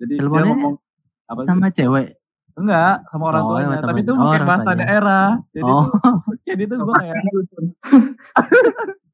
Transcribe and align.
Jadi 0.00 0.10
dia 0.10 0.18
Teleponnya 0.18 0.46
ngomong 0.48 0.74
apa 1.28 1.40
sih? 1.44 1.46
Sama 1.46 1.66
cewek. 1.68 2.08
Enggak, 2.56 2.94
sama 3.06 3.24
orang 3.28 3.42
Oh, 3.44 3.48
tuanya. 3.52 3.78
Tapi 3.80 4.00
itu 4.00 4.10
Oh, 4.10 4.18
pakai 4.18 4.30
orang 4.34 4.48
bahasa 4.48 4.70
daerah. 4.74 5.26
Jadi 5.50 5.62
Oh, 5.66 5.84
tuh 5.84 6.34
jadi 6.48 6.62
tuh 6.66 6.76
gue 6.80 6.94
kayak 6.96 7.16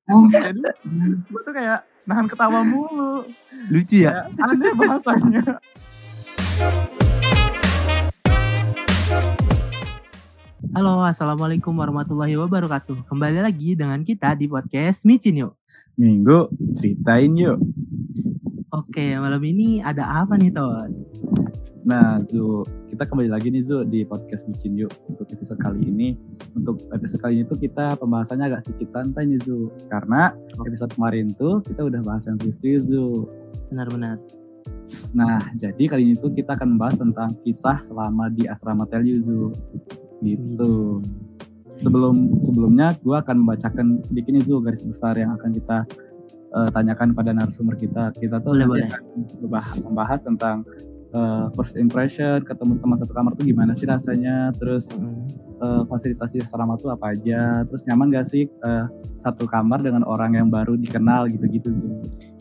Oh, 0.07 0.23
jadi 0.31 0.61
gue 1.27 1.41
tuh 1.43 1.53
kayak 1.53 1.79
nahan 2.07 2.27
ketawa 2.27 2.61
mulu. 2.63 3.27
lucu 3.67 3.97
ya. 4.01 4.31
Kayak 4.31 4.47
aneh 4.47 4.73
bahasanya. 4.79 5.43
Halo, 10.71 11.03
assalamualaikum 11.03 11.73
warahmatullahi 11.73 12.37
wabarakatuh. 12.37 13.07
Kembali 13.07 13.39
lagi 13.41 13.73
dengan 13.73 13.97
kita 14.01 14.35
di 14.35 14.45
podcast 14.45 15.03
Micin 15.03 15.41
yuk. 15.41 15.53
Minggu 15.97 16.53
ceritain 16.71 17.33
yuk. 17.33 17.57
Oke, 18.77 19.17
malam 19.17 19.41
ini 19.41 19.81
ada 19.81 20.05
apa 20.21 20.37
nih 20.37 20.53
Ton? 20.53 20.93
Nah, 21.89 22.21
Zu, 22.21 22.61
kita 22.93 23.09
kembali 23.09 23.33
lagi 23.33 23.49
nih 23.49 23.65
Zu 23.65 23.89
di 23.89 24.05
podcast 24.05 24.45
Bikin 24.45 24.77
Yuk 24.77 24.93
untuk 25.09 25.33
episode 25.33 25.57
kali 25.65 25.81
ini. 25.81 26.13
Untuk 26.53 26.85
episode 26.93 27.25
kali 27.25 27.41
ini 27.41 27.49
tuh 27.49 27.57
kita 27.57 27.97
pembahasannya 27.97 28.53
agak 28.53 28.61
sedikit 28.61 28.93
santai 28.93 29.33
nih 29.33 29.41
Zu. 29.41 29.73
Karena 29.89 30.37
episode 30.61 30.93
kemarin 30.93 31.33
tuh 31.41 31.65
kita 31.65 31.89
udah 31.89 32.05
bahas 32.05 32.29
yang 32.29 32.37
serius 32.53 32.93
Zu. 32.93 33.25
Benar-benar. 33.73 34.21
Nah, 35.17 35.41
jadi 35.57 35.97
kali 35.97 36.13
ini 36.13 36.21
tuh 36.21 36.37
kita 36.37 36.61
akan 36.61 36.77
membahas 36.77 37.01
tentang 37.01 37.33
kisah 37.49 37.81
selama 37.81 38.29
di 38.29 38.45
asrama 38.45 38.85
Telyu 38.85 39.17
Zu. 39.17 39.57
Gitu. 40.21 41.01
Sebelum 41.81 42.45
sebelumnya 42.45 42.93
gue 43.01 43.17
akan 43.17 43.41
membacakan 43.41 44.05
sedikit 44.05 44.37
nih 44.37 44.45
Zu 44.45 44.61
garis 44.61 44.85
besar 44.85 45.17
yang 45.17 45.33
akan 45.33 45.49
kita 45.57 45.89
eh, 46.57 46.69
tanyakan 46.73 47.13
pada 47.13 47.31
narasumber 47.31 47.77
kita. 47.77 48.11
Kita 48.13 48.41
tuh 48.41 48.57
Boleh, 48.57 48.67
boleh. 48.67 48.89
akan 48.89 49.03
membah- 49.41 49.77
membahas 49.85 50.21
tentang 50.25 50.65
eh, 51.13 51.45
first 51.53 51.77
impression 51.77 52.43
ketemu 52.43 52.77
teman 52.77 52.97
satu 52.97 53.13
kamar 53.13 53.33
tuh 53.35 53.45
gimana 53.45 53.73
sih 53.73 53.85
rasanya, 53.85 54.51
terus 54.57 54.89
eh, 55.57 55.83
fasilitas 55.87 56.33
di 56.33 56.41
asrama 56.41 56.77
tuh 56.77 56.93
apa 56.93 57.13
aja, 57.13 57.65
terus 57.65 57.85
nyaman 57.87 58.11
gak 58.11 58.27
sih 58.27 58.45
eh, 58.45 58.85
satu 59.21 59.45
kamar 59.45 59.81
dengan 59.81 60.03
orang 60.03 60.35
yang 60.35 60.49
baru 60.49 60.75
dikenal 60.75 61.27
gitu-gitu 61.29 61.73
Zu. 61.73 61.89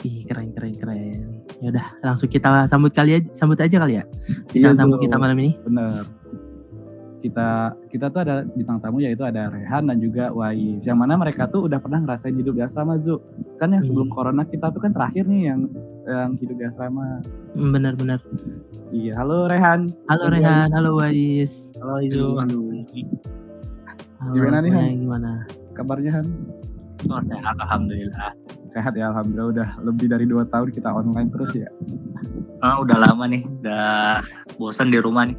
Ih, 0.04 0.22
keren 0.24 0.54
keren 0.54 0.76
keren. 0.76 1.42
Ya 1.64 1.72
udah, 1.72 1.88
langsung 2.04 2.28
kita 2.28 2.68
sambut 2.68 2.92
kali 2.92 3.18
aja, 3.18 3.26
sambut 3.32 3.58
aja 3.58 3.80
kali 3.80 3.98
ya. 3.98 4.04
Kita 4.52 4.70
Iya, 4.70 4.78
sambut 4.78 5.00
Zu. 5.00 5.04
kita 5.08 5.16
malam 5.18 5.38
ini. 5.40 5.58
Bener. 5.64 5.90
Kita 7.26 7.50
kita 7.90 8.06
tuh 8.08 8.22
ada 8.22 8.46
bintang 8.46 8.78
tamu 8.78 9.02
yaitu 9.02 9.26
ada 9.26 9.50
Rehan 9.50 9.90
dan 9.90 9.98
juga 9.98 10.30
Wais. 10.30 10.86
Yang 10.86 10.98
mana 11.00 11.18
mereka 11.18 11.50
tuh 11.50 11.66
udah 11.66 11.82
pernah 11.82 11.98
ngerasain 12.00 12.32
hidup 12.32 12.54
di 12.54 12.62
asrama 12.62 12.94
Zu. 12.96 13.18
Kan 13.58 13.74
yang 13.74 13.82
sebelum 13.82 14.08
Hmm. 14.08 14.16
corona 14.16 14.44
kita 14.46 14.70
tuh 14.70 14.78
kan 14.78 14.94
terakhir 14.94 15.26
nih 15.26 15.50
yang 15.50 15.60
yang 16.06 16.38
hidup 16.38 16.54
di 16.54 16.64
asrama. 16.64 17.26
Mm, 17.54 17.70
Benar-benar. 17.72 18.20
Iya, 18.90 19.18
halo 19.18 19.50
Rehan. 19.50 19.90
Halo 20.06 20.30
Halo, 20.30 20.32
Rehan, 20.32 20.54
Wais. 20.62 20.72
halo 20.72 20.90
Wais. 20.94 21.54
Halo 21.76 21.96
Izu. 22.00 22.26
Halo, 22.38 22.62
Gimana 24.32 24.58
nih, 24.60 24.72
Han? 24.72 24.86
Gimana? 25.00 25.32
Kabarnya 25.74 26.12
Han? 26.14 26.28
oh, 27.06 27.22
sehat 27.24 27.56
alhamdulillah. 27.60 28.30
Sehat 28.66 28.94
ya 28.94 29.10
alhamdulillah 29.10 29.50
udah 29.52 29.70
lebih 29.82 30.08
dari 30.08 30.26
dua 30.26 30.46
tahun 30.46 30.70
kita 30.70 30.90
online 30.90 31.30
terus 31.30 31.54
ya. 31.54 31.70
Ah, 32.60 32.78
udah 32.78 32.98
lama 32.98 33.26
nih, 33.26 33.46
udah 33.62 34.22
bosan 34.56 34.90
di 34.90 34.98
rumah 34.98 35.26
nih. 35.26 35.38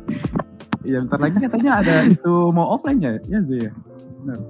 Iya, 0.87 1.03
bentar 1.03 1.19
lagi 1.19 1.37
katanya 1.37 1.73
ada 1.77 1.95
isu 2.07 2.33
mau 2.51 2.71
offline 2.71 3.03
ya, 3.03 3.13
ya 3.27 3.39
Zu 3.43 3.59
ya. 3.61 3.73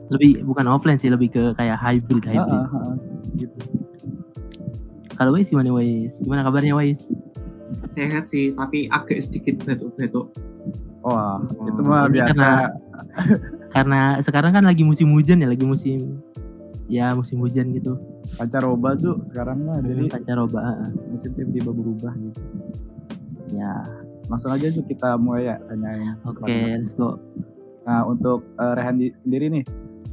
Lebih 0.08 0.44
bukan 0.44 0.68
offline 0.68 0.96
sih, 0.96 1.08
lebih 1.08 1.28
ke 1.28 1.42
kayak 1.52 1.76
hybrid 1.76 2.22
hybrid. 2.22 2.52
ah, 2.54 2.68
ah, 2.70 2.92
gitu. 3.34 3.56
Kalau 5.12 5.32
Wais 5.32 5.48
gimana 5.48 5.72
Wais? 5.72 6.16
Gimana 6.18 6.40
kabarnya 6.42 6.76
Wais? 6.76 7.08
sehat 7.88 8.30
sih 8.30 8.54
tapi 8.54 8.86
agak 8.86 9.18
sedikit 9.18 9.58
batuk-batuk 9.60 10.30
Wah, 11.02 11.42
itu 11.42 11.80
Oh, 11.80 11.82
mah 11.82 12.06
ini 12.06 12.14
biasa. 12.14 12.38
karena- 12.38 12.72
Karena 13.74 14.00
sekarang 14.20 14.52
kan 14.52 14.62
lagi 14.62 14.82
musim 14.82 15.10
hujan 15.10 15.38
ya, 15.38 15.48
lagi 15.48 15.62
musim 15.62 16.22
ya 16.86 17.10
musim 17.12 17.38
hujan 17.38 17.72
gitu. 17.72 17.98
Pancaroba 18.36 18.94
Zu 18.94 19.18
sekarang 19.24 19.64
mah 19.64 19.80
jadi 19.80 20.06
pancaroba. 20.08 20.88
musim 21.06 21.30
tiba-tiba 21.32 21.70
berubah 21.70 22.12
gitu. 22.14 22.40
Ya, 23.50 23.82
Langsung 24.26 24.50
aja 24.50 24.66
Zu 24.70 24.82
kita 24.86 25.14
mulai 25.18 25.50
ya 25.50 25.56
tanyain. 25.70 26.18
oke, 26.26 26.42
let's 26.46 26.94
go. 26.94 27.18
Nah 27.86 28.02
untuk 28.06 28.42
eh, 28.58 28.72
Rehan 28.74 28.98
di- 28.98 29.14
sendiri 29.14 29.46
nih, 29.50 29.64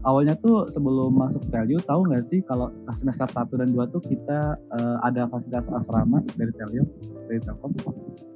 awalnya 0.05 0.37
tuh 0.37 0.69
sebelum 0.69 1.17
masuk 1.17 1.41
Telyu 1.49 1.81
tahu 1.83 2.05
nggak 2.11 2.23
sih 2.23 2.45
kalau 2.45 2.69
semester 2.93 3.25
1 3.25 3.49
dan 3.57 3.69
2 3.73 3.93
tuh 3.93 4.01
kita 4.05 4.59
eh, 4.77 4.97
ada 5.01 5.25
fasilitas 5.31 5.71
asrama 5.73 6.21
dari 6.37 6.53
Telyu, 6.53 6.85
dari 7.25 7.41
Telkom? 7.41 7.73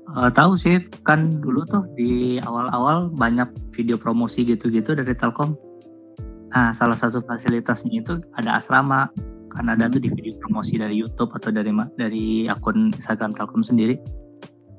Eh, 0.08 0.32
tahu 0.32 0.56
sih, 0.58 0.82
kan 1.04 1.44
dulu 1.44 1.68
tuh 1.68 1.84
di 1.94 2.40
awal-awal 2.42 3.12
banyak 3.12 3.52
video 3.76 4.00
promosi 4.00 4.48
gitu-gitu 4.48 4.96
dari 4.96 5.14
Telkom. 5.14 5.54
Nah, 6.56 6.72
salah 6.72 6.96
satu 6.96 7.20
fasilitasnya 7.28 8.02
itu 8.02 8.14
ada 8.40 8.58
asrama. 8.58 9.12
Kan 9.52 9.68
ada 9.68 9.92
tuh 9.92 10.00
di 10.00 10.08
video 10.08 10.34
promosi 10.40 10.80
dari 10.80 10.96
YouTube 10.96 11.36
atau 11.36 11.52
dari 11.52 11.70
dari 12.00 12.48
akun 12.48 12.96
Instagram 12.96 13.36
Telkom 13.36 13.62
sendiri. 13.62 14.00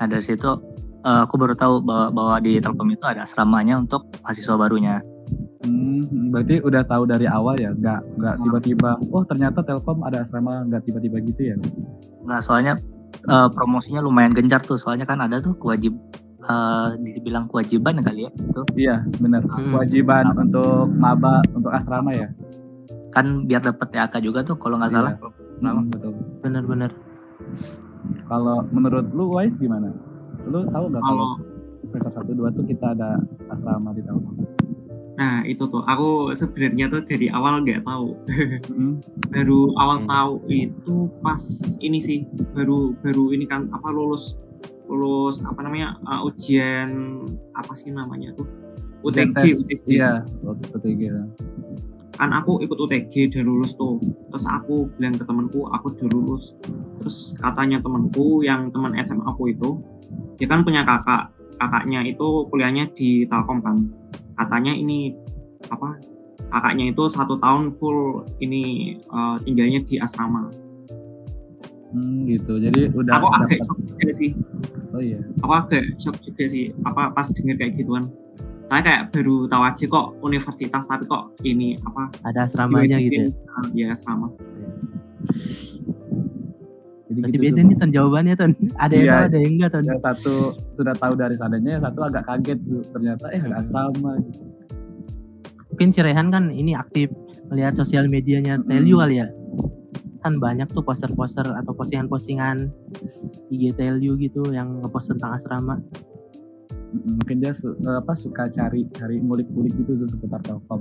Nah, 0.00 0.08
dari 0.08 0.24
situ 0.24 0.58
eh, 1.08 1.20
aku 1.24 1.34
baru 1.34 1.54
tahu 1.54 1.80
bahwa, 1.80 2.06
bahwa 2.12 2.34
di 2.38 2.60
Telkom 2.60 2.92
itu 2.92 3.02
ada 3.02 3.24
asramanya 3.24 3.80
untuk 3.80 4.04
mahasiswa 4.20 4.54
barunya. 4.54 5.00
Hmm, 5.58 6.30
berarti 6.30 6.60
udah 6.60 6.84
tahu 6.84 7.02
dari 7.04 7.26
awal 7.26 7.56
ya, 7.56 7.72
nggak 7.72 8.00
nggak 8.16 8.34
tiba-tiba, 8.38 8.90
oh 9.10 9.24
ternyata 9.24 9.60
Telkom 9.60 10.04
ada 10.04 10.20
asrama, 10.20 10.62
nggak 10.64 10.84
tiba-tiba 10.84 11.16
gitu 11.24 11.42
ya? 11.42 11.56
Nah, 12.22 12.38
soalnya 12.38 12.76
eh, 13.24 13.48
promosinya 13.50 13.98
lumayan 13.98 14.30
gencar 14.30 14.60
tuh. 14.60 14.76
Soalnya 14.76 15.02
kan 15.02 15.18
ada 15.18 15.40
tuh 15.40 15.56
kewajib 15.56 15.96
eh, 16.38 16.88
dibilang 17.00 17.48
kewajiban 17.48 17.98
kali 17.98 18.28
ya. 18.28 18.30
Itu 18.30 18.62
Iya, 18.76 18.96
benar. 19.18 19.42
Hmm. 19.44 19.74
Kewajiban 19.74 20.24
untuk 20.38 20.86
maba 20.94 21.40
untuk 21.50 21.72
asrama 21.72 22.12
ya. 22.12 22.28
kan 23.08 23.48
biar 23.48 23.64
dapet 23.64 23.88
TAK 23.88 24.20
juga 24.20 24.44
tuh 24.44 24.60
kalau 24.60 24.76
nggak 24.76 24.92
Iya. 24.92 24.98
salah. 25.00 25.12
Hmm, 25.64 25.88
betul. 25.88 26.12
Bener-bener. 26.44 26.92
Kalau 28.28 28.62
menurut 28.68 29.08
lu 29.10 29.32
Wise 29.32 29.56
gimana? 29.56 29.88
Lu 30.48 30.64
tahu 30.66 30.84
nggak 30.88 31.02
kalau 31.02 31.30
semester 31.84 32.12
1 32.20 32.32
2 32.34 32.56
tuh 32.56 32.64
kita 32.64 32.86
ada 32.96 33.20
asrama 33.48 33.92
di 33.92 34.02
Telkom? 34.02 34.34
nah 35.18 35.42
itu 35.42 35.66
tuh 35.66 35.82
aku 35.82 36.30
sebenarnya 36.30 36.86
tuh 36.86 37.02
dari 37.02 37.26
awal 37.26 37.66
nggak 37.66 37.82
tahu 37.82 38.14
Hmm. 38.70 39.02
baru 39.28 39.74
awal 39.74 39.98
Hmm. 39.98 40.06
tahu 40.06 40.32
itu 40.46 40.94
pas 41.18 41.42
ini 41.82 41.98
sih 41.98 42.22
baru 42.54 42.94
baru 43.02 43.34
ini 43.34 43.42
kan 43.42 43.66
apa 43.74 43.90
lulus 43.90 44.38
lulus 44.86 45.42
apa 45.42 45.58
namanya 45.60 45.98
uh, 46.06 46.22
ujian 46.22 47.18
apa 47.50 47.74
sih 47.74 47.90
namanya 47.90 48.30
tuh 48.38 48.46
UTG, 48.98 49.30
tes, 49.34 49.58
UTG. 49.58 49.94
Iya, 49.94 50.22
UTG. 50.74 51.02
Kan 52.18 52.34
aku 52.34 52.58
ikut 52.66 52.74
UTG 52.74 53.30
udah 53.30 53.42
lulus 53.46 53.72
tuh. 53.78 54.02
Terus 54.02 54.44
aku 54.50 54.90
bilang 54.98 55.14
ke 55.14 55.22
temanku 55.22 55.70
aku 55.70 55.94
udah 55.94 56.08
lulus. 56.10 56.58
Terus 56.98 57.38
katanya 57.38 57.78
temanku 57.78 58.42
yang 58.42 58.74
teman 58.74 58.98
SMA 58.98 59.22
aku 59.22 59.54
itu 59.54 59.78
dia 60.34 60.50
kan 60.50 60.66
punya 60.66 60.82
kakak. 60.82 61.30
Kakaknya 61.58 62.02
itu 62.06 62.46
kuliahnya 62.50 62.90
di 62.98 63.22
Telkom 63.30 63.62
kan. 63.62 63.78
Katanya 64.34 64.74
ini 64.74 65.14
apa 65.70 65.98
kakaknya 66.50 66.90
itu 66.90 67.02
satu 67.06 67.38
tahun 67.38 67.70
full 67.78 68.26
ini 68.42 68.94
eh, 68.98 69.36
tinggalnya 69.46 69.86
di 69.86 70.02
asrama. 70.02 70.50
Hmm, 71.94 72.26
gitu. 72.26 72.58
Jadi 72.58 72.92
udah 72.98 73.14
aku 73.22 73.28
agak 73.30 73.58
shock 73.62 73.78
juga 73.94 74.10
sih. 74.12 74.30
Oh 74.90 75.00
iya. 75.00 75.22
aku 75.38 75.52
agak 75.54 75.84
shock 76.02 76.18
juga 76.18 76.44
sih. 76.50 76.74
Apa 76.82 77.14
pas 77.14 77.30
denger 77.30 77.56
kayak 77.62 77.78
gituan 77.78 78.10
saya 78.68 78.82
kayak 78.82 79.02
baru 79.10 79.48
tahu 79.48 79.62
aja 79.64 79.84
kok 79.86 80.06
universitas 80.20 80.84
tapi 80.84 81.04
kok 81.04 81.24
ini 81.42 81.74
apa 81.80 82.12
Ada 82.22 82.44
asramanya 82.44 82.96
gitu 82.96 83.16
ya. 83.16 83.24
diwajibin, 83.24 83.24
eh, 83.26 83.66
ya 83.74 83.86
asrama 83.90 84.28
Jadi 87.08 87.18
Berarti 87.18 87.32
gitu 87.32 87.42
beda 87.42 87.56
tuh. 87.56 87.64
nih 87.64 87.76
Ton 87.78 87.90
jawabannya 87.90 88.34
Ton. 88.36 88.52
Ada 88.76 88.92
yang 88.92 89.00
Iya. 89.00 89.12
tahu, 89.14 89.24
ada 89.24 89.38
yang 89.38 89.52
enggak 89.54 89.70
Ton. 89.70 89.84
Yang 89.86 90.00
satu 90.02 90.34
sudah 90.70 90.94
tahu 90.94 91.12
dari 91.14 91.34
sananya, 91.34 91.70
yang 91.72 91.82
satu 91.82 92.00
agak 92.04 92.22
kaget 92.22 92.58
tuh. 92.62 92.82
Ternyata 92.86 93.24
eh 93.28 93.40
ada 93.40 93.56
asrama. 93.58 94.10
gitu. 94.20 94.40
Mungkin 95.68 95.88
si 95.88 96.00
Rehan 96.00 96.28
kan 96.28 96.44
ini 96.50 96.72
aktif 96.74 97.08
melihat 97.48 97.72
sosial 97.74 98.04
medianya 98.06 98.60
Hmm. 98.60 98.68
kali 98.68 99.16
ya. 99.16 99.26
Kan 100.18 100.36
banyak 100.36 100.68
tuh 100.68 100.84
poster-poster 100.84 101.48
atau 101.48 101.72
postingan-postingan 101.72 102.68
IG 103.48 103.72
Telyu 103.72 104.12
gitu 104.18 104.44
yang 104.50 104.76
ngepost 104.78 105.08
tentang 105.08 105.32
asrama. 105.32 105.80
Mungkin 106.92 107.36
dia 107.40 107.52
su- 107.52 107.76
eh, 107.76 107.96
apa 108.00 108.16
suka 108.16 108.48
cari 108.48 108.88
cari 108.96 109.20
ngulik-ngulik 109.20 109.72
gitu 109.84 110.08
seputar 110.08 110.40
Telkom. 110.40 110.80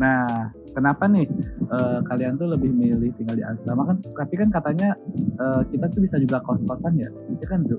Nah, 0.00 0.50
kenapa 0.72 1.04
nih 1.06 1.28
eh, 1.68 1.98
kalian 2.08 2.40
tuh 2.40 2.48
lebih 2.52 2.72
milih 2.72 3.12
tinggal 3.16 3.36
di 3.36 3.44
asrama 3.44 3.86
kan? 3.86 3.96
Tapi 4.02 4.34
kan 4.40 4.48
katanya 4.52 4.96
eh, 5.16 5.62
kita 5.68 5.88
tuh 5.92 6.00
bisa 6.02 6.16
juga 6.20 6.40
kos-kosan 6.44 6.96
ya, 7.00 7.08
itu 7.28 7.44
kan 7.48 7.62
Zu. 7.64 7.76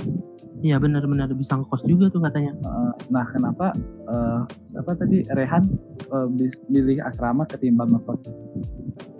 Iya 0.64 0.80
benar-benar 0.80 1.28
bisa 1.36 1.60
ngekos 1.60 1.84
juga 1.84 2.08
tuh 2.08 2.24
katanya. 2.24 2.56
Eh, 2.56 2.94
nah, 3.12 3.26
kenapa 3.30 3.76
eh, 4.08 4.42
siapa 4.70 4.96
tadi 4.96 5.26
Rehan 5.30 5.68
eh, 6.10 6.28
bis- 6.38 6.64
milih 6.72 7.04
asrama 7.04 7.44
ketimbang 7.50 7.92
ngekos? 7.92 8.24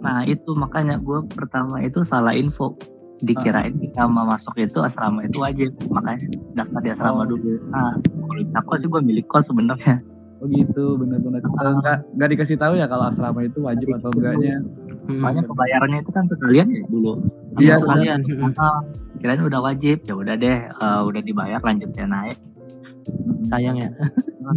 Nah 0.00 0.24
itu 0.24 0.52
makanya 0.56 0.96
gue 1.00 1.24
pertama 1.32 1.80
itu 1.84 2.00
salah 2.04 2.32
info. 2.32 2.76
Dikirain 3.20 3.72
kita 3.72 4.04
mau 4.04 4.24
masuk 4.24 4.56
itu 4.56 4.78
asrama 4.78 5.22
itu 5.22 5.38
wajib 5.38 5.70
makanya 5.88 6.26
daftar 6.54 6.80
di 6.80 6.90
asrama 6.90 7.22
Oh. 7.22 7.26
dulu 7.30 7.50
nah 7.68 7.94
kalau 8.58 8.78
sih 8.78 8.88
gue 8.88 9.00
milik 9.02 9.26
kos 9.26 9.46
sebenarnya 9.46 10.02
Oh 10.42 10.50
gitu, 10.50 11.00
benar-benar. 11.00 11.40
Eh, 11.40 11.72
Enggak 11.72 11.98
enggak 12.10 12.28
dikasih 12.36 12.60
tahu 12.60 12.76
ya 12.76 12.84
kalau 12.84 13.08
asrama 13.08 13.40
itu 13.40 13.64
wajib 13.64 13.96
atau 13.96 14.12
enggaknya. 14.12 14.60
Hmm. 15.08 15.20
makanya 15.20 15.42
kebayarannya 15.48 15.98
itu 16.00 16.10
kan 16.10 16.24
sekalian 16.28 16.66
ya 16.68 16.82
dulu 16.84 17.12
Iya, 17.56 17.74
sekalian. 17.80 18.20
Hmm. 18.24 18.52
Kirain 19.20 19.40
udah 19.40 19.60
wajib 19.62 20.04
ya 20.04 20.12
udah 20.12 20.34
deh 20.36 20.58
eh, 20.68 21.00
udah 21.00 21.20
dibayar 21.20 21.60
lanjut 21.60 21.88
ya 21.92 22.04
naik 22.04 22.36
sayang 23.44 23.76
ya 23.78 23.90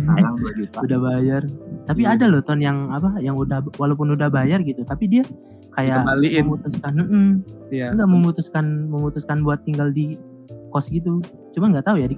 sayang 0.05 0.35
2 0.35 0.59
juta 0.59 0.77
udah 0.83 0.99
bayar 1.01 1.41
tapi 1.87 2.01
Iya. 2.03 2.19
ada 2.19 2.25
loh 2.27 2.41
ton 2.43 2.59
yang 2.59 2.91
apa 2.91 3.15
yang 3.23 3.35
udah 3.39 3.63
walaupun 3.79 4.11
udah 4.11 4.27
bayar 4.27 4.59
gitu 4.63 4.83
tapi 4.83 5.07
dia 5.07 5.23
kayak 5.71 6.03
Dikembaliin. 6.03 6.43
memutuskan 6.43 6.93
mm 6.99 7.31
Iya. 7.71 7.87
enggak 7.95 8.09
memutuskan 8.09 8.65
memutuskan 8.87 9.37
buat 9.43 9.59
tinggal 9.63 9.91
di 9.91 10.15
kos 10.71 10.91
gitu 10.91 11.23
cuma 11.55 11.71
nggak 11.71 11.87
tahu 11.87 11.99
ya 11.99 12.07
di, 12.07 12.17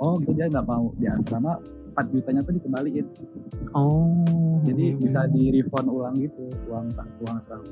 Oh, 0.00 0.16
gitu 0.16 0.32
dia 0.32 0.48
nggak 0.48 0.64
mau 0.64 0.88
di 0.96 1.04
asrama 1.04 1.60
4 1.92 2.08
jutanya 2.08 2.40
tuh 2.40 2.56
dikembaliin. 2.56 3.04
oh 3.76 4.56
Jadi 4.64 4.96
hmm. 4.96 4.98
bisa 5.04 5.28
di 5.28 5.52
refund 5.52 5.92
ulang 5.92 6.16
gitu 6.16 6.48
uang 6.72 6.88
uang 7.20 7.34
asrama. 7.36 7.68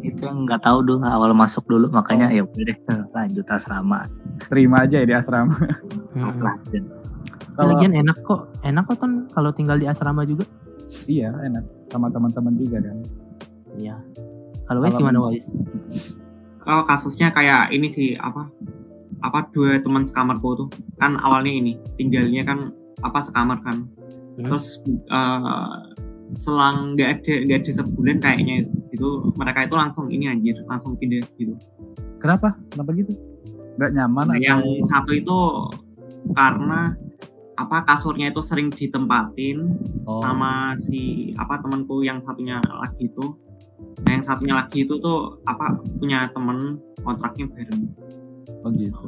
Itu 0.00 0.24
yang 0.24 0.48
nggak 0.48 0.64
tahu 0.64 0.80
dulu 0.80 1.04
awal 1.04 1.32
masuk 1.36 1.64
dulu. 1.68 1.86
Makanya 1.92 2.32
ya 2.32 2.44
udah 2.44 2.64
deh 2.64 2.78
lanjut 3.12 3.46
asrama. 3.48 4.08
Terima 4.48 4.84
aja 4.84 5.00
ya 5.02 5.06
di 5.06 5.14
asrama. 5.14 5.54
Hmm. 6.14 6.38
Kalau 7.58 7.74
lagian 7.74 7.90
enak 7.90 8.22
kok. 8.22 8.54
Enak 8.62 8.86
kok 8.86 9.02
ton 9.02 9.26
kalau 9.34 9.50
tinggal 9.50 9.74
di 9.74 9.90
asrama 9.90 10.22
juga. 10.22 10.46
Iya 11.10 11.34
enak. 11.42 11.90
Sama 11.90 12.06
teman-teman 12.06 12.54
juga 12.54 12.78
kan. 12.78 13.02
iya. 13.74 13.98
Kalau 14.70 14.78
Wais 14.78 14.94
Kalau- 14.94 15.10
gimana 15.10 15.18
Wais? 15.26 15.58
Kalau 16.62 16.86
kasusnya 16.86 17.34
kayak 17.34 17.74
ini 17.74 17.90
sih 17.90 18.14
apa 18.14 18.46
apa 19.26 19.50
dua 19.50 19.82
teman 19.82 20.06
sekamarku 20.06 20.54
tuh. 20.54 20.68
Kan 21.02 21.18
awalnya 21.18 21.50
ini 21.50 21.72
tinggalnya 21.98 22.46
kan 22.46 22.70
apa 23.02 23.18
sekamar 23.18 23.58
kan. 23.66 23.90
Hmm. 24.38 24.46
terus 24.50 24.78
eh, 25.10 25.74
selang 26.34 26.94
nggak 26.94 27.10
ada 27.22 27.34
nggak 27.46 27.58
ada 27.62 27.72
sebulan 27.74 28.16
kayaknya 28.18 28.66
gitu 28.94 29.34
mereka 29.34 29.66
itu 29.66 29.74
langsung 29.74 30.06
ini 30.08 30.30
anjir 30.30 30.56
langsung 30.70 30.94
pindah 30.94 31.26
gitu 31.34 31.58
Kenapa? 32.24 32.56
Kenapa 32.72 32.90
gitu? 32.96 33.12
Gak 33.76 33.92
nyaman 33.92 34.24
Nah, 34.32 34.36
atau 34.40 34.48
yang 34.48 34.62
satu 34.88 35.12
itu 35.12 35.38
karena 36.32 36.96
apa 37.54 37.84
kasurnya 37.84 38.32
itu 38.32 38.40
sering 38.40 38.72
ditempatin 38.72 39.76
oh, 40.08 40.24
sama 40.24 40.72
si 40.80 41.30
apa 41.36 41.60
temanku 41.60 42.00
yang 42.00 42.18
satunya 42.18 42.58
lagi 42.66 43.06
itu 43.12 43.36
nah 44.02 44.10
yang 44.10 44.24
satunya 44.26 44.58
lagi 44.58 44.82
itu 44.82 44.98
tuh 44.98 45.38
apa 45.46 45.78
punya 46.02 46.26
temen 46.34 46.82
kontraknya 47.06 47.46
bareng 47.46 47.94
oh 48.66 48.70
gitu. 48.74 49.06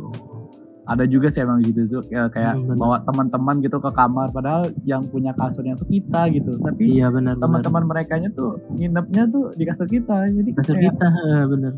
Ada 0.86 1.04
juga 1.10 1.28
sih 1.34 1.42
emang 1.42 1.58
gitu 1.66 1.82
Zuk, 1.82 2.06
ya, 2.08 2.30
kayak 2.30 2.54
Hmm, 2.54 2.70
bener. 2.70 2.78
bawa 2.78 2.96
teman-teman 3.02 3.58
gitu 3.58 3.82
ke 3.82 3.90
kamar 3.90 4.30
padahal 4.30 4.70
yang 4.86 5.02
punya 5.10 5.34
kasurnya 5.34 5.74
tuh 5.74 5.86
kita 5.90 6.30
gitu. 6.30 6.56
Tapi 6.62 6.82
iya 6.86 7.10
teman-teman 7.10 7.82
mereka 7.90 8.16
tuh 8.30 8.62
nginepnya 8.70 9.26
tuh 9.26 9.50
di 9.58 9.64
kasur 9.66 9.90
kita. 9.90 10.30
Jadi 10.30 10.50
kasur 10.54 10.78
kayak 10.78 10.94
kita 10.94 11.06
eh, 11.10 11.42
bener 11.50 11.72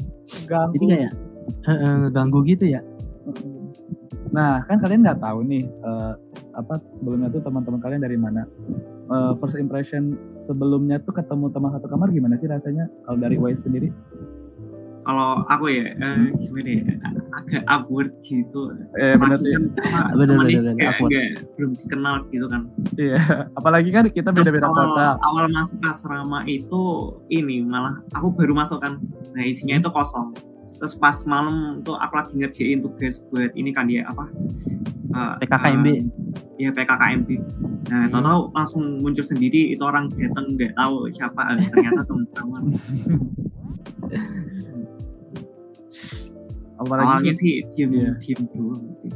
ganggu. 0.44 0.72
jadi 0.76 0.84
kayak 0.87 1.12
eh, 1.64 1.96
ngeganggu 2.05 2.40
gitu 2.44 2.64
ya 2.69 2.81
Nah, 4.28 4.60
kan 4.69 4.76
kalian 4.76 5.00
nggak 5.05 5.20
tahu 5.25 5.40
nih 5.49 5.64
eh, 5.64 6.12
apa 6.52 6.76
sebelumnya 6.93 7.32
tuh 7.32 7.40
teman-teman 7.40 7.81
kalian 7.81 8.02
dari 8.05 8.19
mana? 8.20 8.44
Eh, 9.08 9.32
first 9.40 9.56
impression 9.56 10.12
sebelumnya 10.37 11.00
tuh 11.00 11.16
ketemu 11.16 11.49
teman 11.49 11.72
satu 11.72 11.88
kamar 11.88 12.12
gimana 12.12 12.37
sih 12.37 12.44
rasanya? 12.44 12.93
Kalau 13.08 13.16
dari 13.16 13.40
Wise 13.40 13.64
sendiri? 13.64 13.88
Kalau 15.08 15.40
aku 15.43 15.64
ya 15.70 15.88
eh, 15.90 16.20
gimana 16.37 16.69
ya 16.70 16.82
agak 17.31 17.62
awkward 17.66 18.12
gitu 18.20 18.69
Eh 18.94 19.16
benar 19.16 19.38
sih. 19.38 19.56
Juga 19.56 20.84
awkward. 20.84 21.08
nggak- 21.08 21.32
belum 21.55 21.70
dikenal 21.78 22.14
gitu 22.28 22.46
kan 22.46 22.62
Iya. 22.94 23.16
Apalagi 23.58 23.88
kan 23.88 24.05
kita 24.06 24.28
beda-beda 24.28 24.66
awal, 24.66 24.84
kota. 24.87 25.06
awal 25.19 25.44
masuk 25.49 25.81
asrama 25.82 26.44
itu 26.44 26.82
ini 27.26 27.62
malah 27.62 28.05
aku 28.10 28.28
baru 28.31 28.52
masuk 28.52 28.78
kan 28.78 29.00
nah 29.31 29.40
isinya 29.40 29.76
itu 29.76 29.88
kosong 29.88 30.37
terus 30.75 30.94
pas 30.94 31.16
malam 31.25 31.56
tuh 31.81 31.96
aku 31.96 32.14
lagi 32.14 32.34
ngerjain 32.34 32.78
tugas 32.78 33.19
buat 33.25 33.50
ini 33.52 33.70
kan 33.70 33.87
dia 33.87 34.05
apa 34.05 34.28
eh, 35.08 35.32
PKKMB 35.40 35.87
eh, 35.88 36.00
ya 36.58 36.70
PKKMB 36.70 37.28
nah 37.87 38.05
Hmm. 38.05 38.12
tahu-tahu 38.12 38.40
langsung 38.52 38.82
muncul 38.99 39.22
sendiri 39.22 39.72
itu 39.72 39.81
orang 39.81 40.06
datang 40.12 40.52
nggak 40.52 40.75
tahu 40.75 41.08
siapa 41.08 41.40
eh, 41.50 41.66
ternyata 41.66 42.05
teman 42.05 42.25
kamar 42.31 42.62
Apalagi 46.76 47.11
awalnya 47.11 47.32
kan- 47.32 47.38
sih 47.38 47.52
diem 47.73 47.90
Iya. 47.90 48.12
diem 48.19 48.43
doang 48.52 48.87
sih 48.94 49.11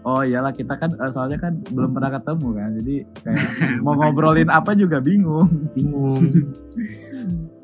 oh 0.00 0.20
iyalah 0.20 0.50
kita 0.50 0.72
kan 0.72 0.92
eh, 0.94 1.08
soalnya 1.08 1.36
kan 1.36 1.60
belum 1.66 1.92
pernah 1.92 2.10
ketemu 2.10 2.48
kan. 2.50 2.70
Jadi 2.74 2.94
kayak 3.18 3.40
mau 3.84 3.92
ngobrolin 3.94 4.48
apa 4.48 4.72
juga 4.72 4.98
bingung. 4.98 5.48
bingung 5.70 6.16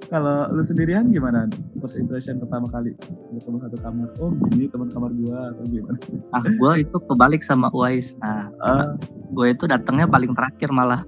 Kalau 0.04 0.52
lu 0.52 0.60
sendirian 0.60 1.08
gimana? 1.08 1.48
First 1.80 1.96
impression 1.96 2.36
pertama 2.36 2.68
kali 2.68 2.92
ketemu 3.32 3.56
satu 3.58 3.76
kamar. 3.78 4.08
Oh, 4.18 4.30
gini 4.46 4.68
teman 4.68 4.88
kamar 4.88 5.10
gua 5.14 5.50
atau 5.50 5.64
gimana? 5.64 5.96
nah 6.30 6.42
gue 6.44 6.72
itu 6.78 6.96
kebalik 7.00 7.40
sama 7.40 7.70
Uwais 7.70 8.12
nah 8.18 8.52
Ah, 8.58 8.92
gue 9.30 9.46
itu 9.48 9.64
datangnya 9.64 10.04
paling 10.04 10.32
terakhir 10.32 10.68
malah 10.68 11.00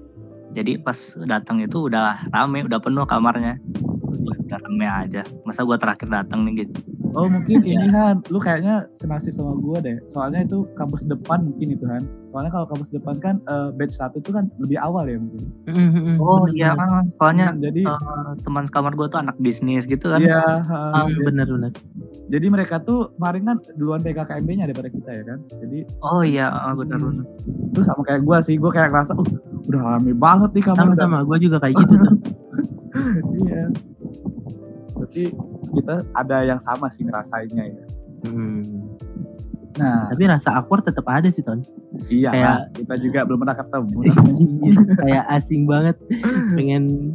jadi 0.51 0.79
pas 0.79 0.97
datang 1.23 1.61
itu 1.61 1.87
udah 1.87 2.17
rame 2.31 2.63
udah 2.63 2.79
penuh 2.79 3.05
kamarnya 3.05 3.59
udah 4.07 4.59
rame 4.59 4.87
aja 4.87 5.27
masa 5.43 5.61
gue 5.61 5.75
terakhir 5.75 6.09
datang 6.09 6.47
nih 6.47 6.65
gitu 6.65 6.79
Oh 7.17 7.27
mungkin 7.27 7.65
ini 7.65 7.89
Han, 7.89 8.21
lu 8.29 8.37
kayaknya 8.37 8.85
senasib 8.93 9.33
sama 9.33 9.57
gua 9.57 9.81
deh. 9.81 9.97
Soalnya 10.05 10.45
itu 10.45 10.69
kampus 10.73 11.03
depan 11.03 11.43
mungkin 11.43 11.73
itu 11.73 11.85
Han. 11.85 12.05
Soalnya 12.29 12.53
kalau 12.53 12.67
kampus 12.67 12.93
depan 12.93 13.17
kan 13.17 13.35
eh, 13.43 13.73
batch 13.73 13.97
satu 13.97 14.21
itu 14.21 14.31
kan 14.31 14.53
lebih 14.59 14.77
awal 14.77 15.05
ya 15.05 15.17
mungkin. 15.17 15.49
Mm-mm, 15.65 16.21
oh 16.21 16.45
bener, 16.45 16.55
iya 16.55 16.71
ah, 16.73 17.01
soalnya 17.17 17.57
jadi 17.57 17.83
eh, 17.89 18.31
teman 18.39 18.65
sekamar 18.65 18.93
gue 18.93 19.07
tuh 19.07 19.17
anak 19.17 19.33
bisnis 19.37 19.85
gitu 19.85 20.07
kan 20.07 20.21
iya. 20.21 20.61
ha, 20.61 20.79
Ah, 20.95 21.05
jadi- 21.07 21.25
bener 21.25 21.47
bener 21.49 21.73
Jadi 22.27 22.47
mereka 22.47 22.77
tuh 22.79 23.15
kemarin 23.15 23.43
kan 23.45 23.57
duluan 23.75 24.03
PKKMB-nya 24.03 24.67
daripada 24.67 24.91
kita 24.91 25.11
ya 25.11 25.23
kan. 25.25 25.39
Jadi 25.57 25.79
oh 26.03 26.21
iya 26.21 26.51
ah, 26.51 26.75
benar 26.75 26.99
benar 26.99 27.25
itu 27.47 27.81
sama 27.81 28.03
kayak 28.03 28.23
gua 28.23 28.43
sih, 28.43 28.55
gua 28.55 28.69
kayak 28.69 28.91
ngerasa, 28.91 29.15
uh 29.15 29.29
udah 29.65 29.81
rame 29.81 30.13
banget 30.13 30.51
nih 30.53 30.65
kamar. 30.65 30.77
sama 30.77 30.91
udah." 30.91 31.01
sama 31.01 31.19
gue 31.25 31.37
juga 31.41 31.57
kayak 31.59 31.75
gitu 31.81 31.95
tuh 31.97 32.15
iya. 33.41 33.63
Tapi 34.93 35.23
kita 35.69 35.95
ada 36.13 36.37
yang 36.43 36.59
sama 36.59 36.87
sih 36.89 37.03
ngerasainnya 37.03 37.65
ya. 37.67 37.85
Hmm. 38.25 38.63
Nah, 39.77 40.09
tapi 40.09 40.25
rasa 40.25 40.57
awkward 40.57 40.83
tetap 40.83 41.05
ada 41.05 41.29
sih 41.29 41.41
ton 41.41 41.61
iya 42.09 42.33
Kayak- 42.33 42.73
kita 42.75 42.95
juga 42.97 43.21
belum 43.23 43.39
pernah 43.39 43.57
ketemu. 43.57 43.97
kayak 45.05 45.25
asing 45.31 45.63
banget 45.65 45.97
pengen 46.53 47.13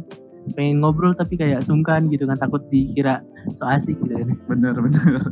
pengen 0.52 0.78
ngobrol 0.78 1.10
tapi 1.12 1.34
kayak 1.34 1.58
sungkan 1.60 2.06
gitu 2.06 2.22
kan 2.22 2.34
takut 2.34 2.62
dikira 2.68 3.18
so 3.52 3.62
asik 3.64 3.94
gitu 3.96 4.14
kan 4.16 4.30
bener 4.48 4.74
bener 4.76 5.22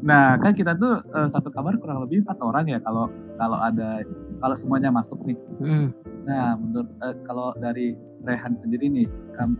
nah 0.00 0.36
kan 0.36 0.52
kita 0.52 0.72
tuh 0.74 1.00
eh, 1.06 1.28
satu 1.28 1.48
kamar 1.48 1.76
kurang 1.76 2.00
lebih 2.00 2.24
empat 2.24 2.40
orang 2.40 2.64
ya 2.66 2.78
kalau 2.78 3.08
kalau 3.36 3.56
ada 3.56 4.00
kalau 4.36 4.56
semuanya 4.56 4.88
masuk 4.90 5.20
nih 5.22 5.36
Hmm. 5.56 5.92
nah 6.24 6.56
menurut 6.56 6.88
eh, 6.98 7.14
kalau 7.22 7.52
dari 7.54 7.96
Rehan 8.24 8.52
sendiri 8.52 8.86
nih 8.88 9.06
kam, 9.36 9.56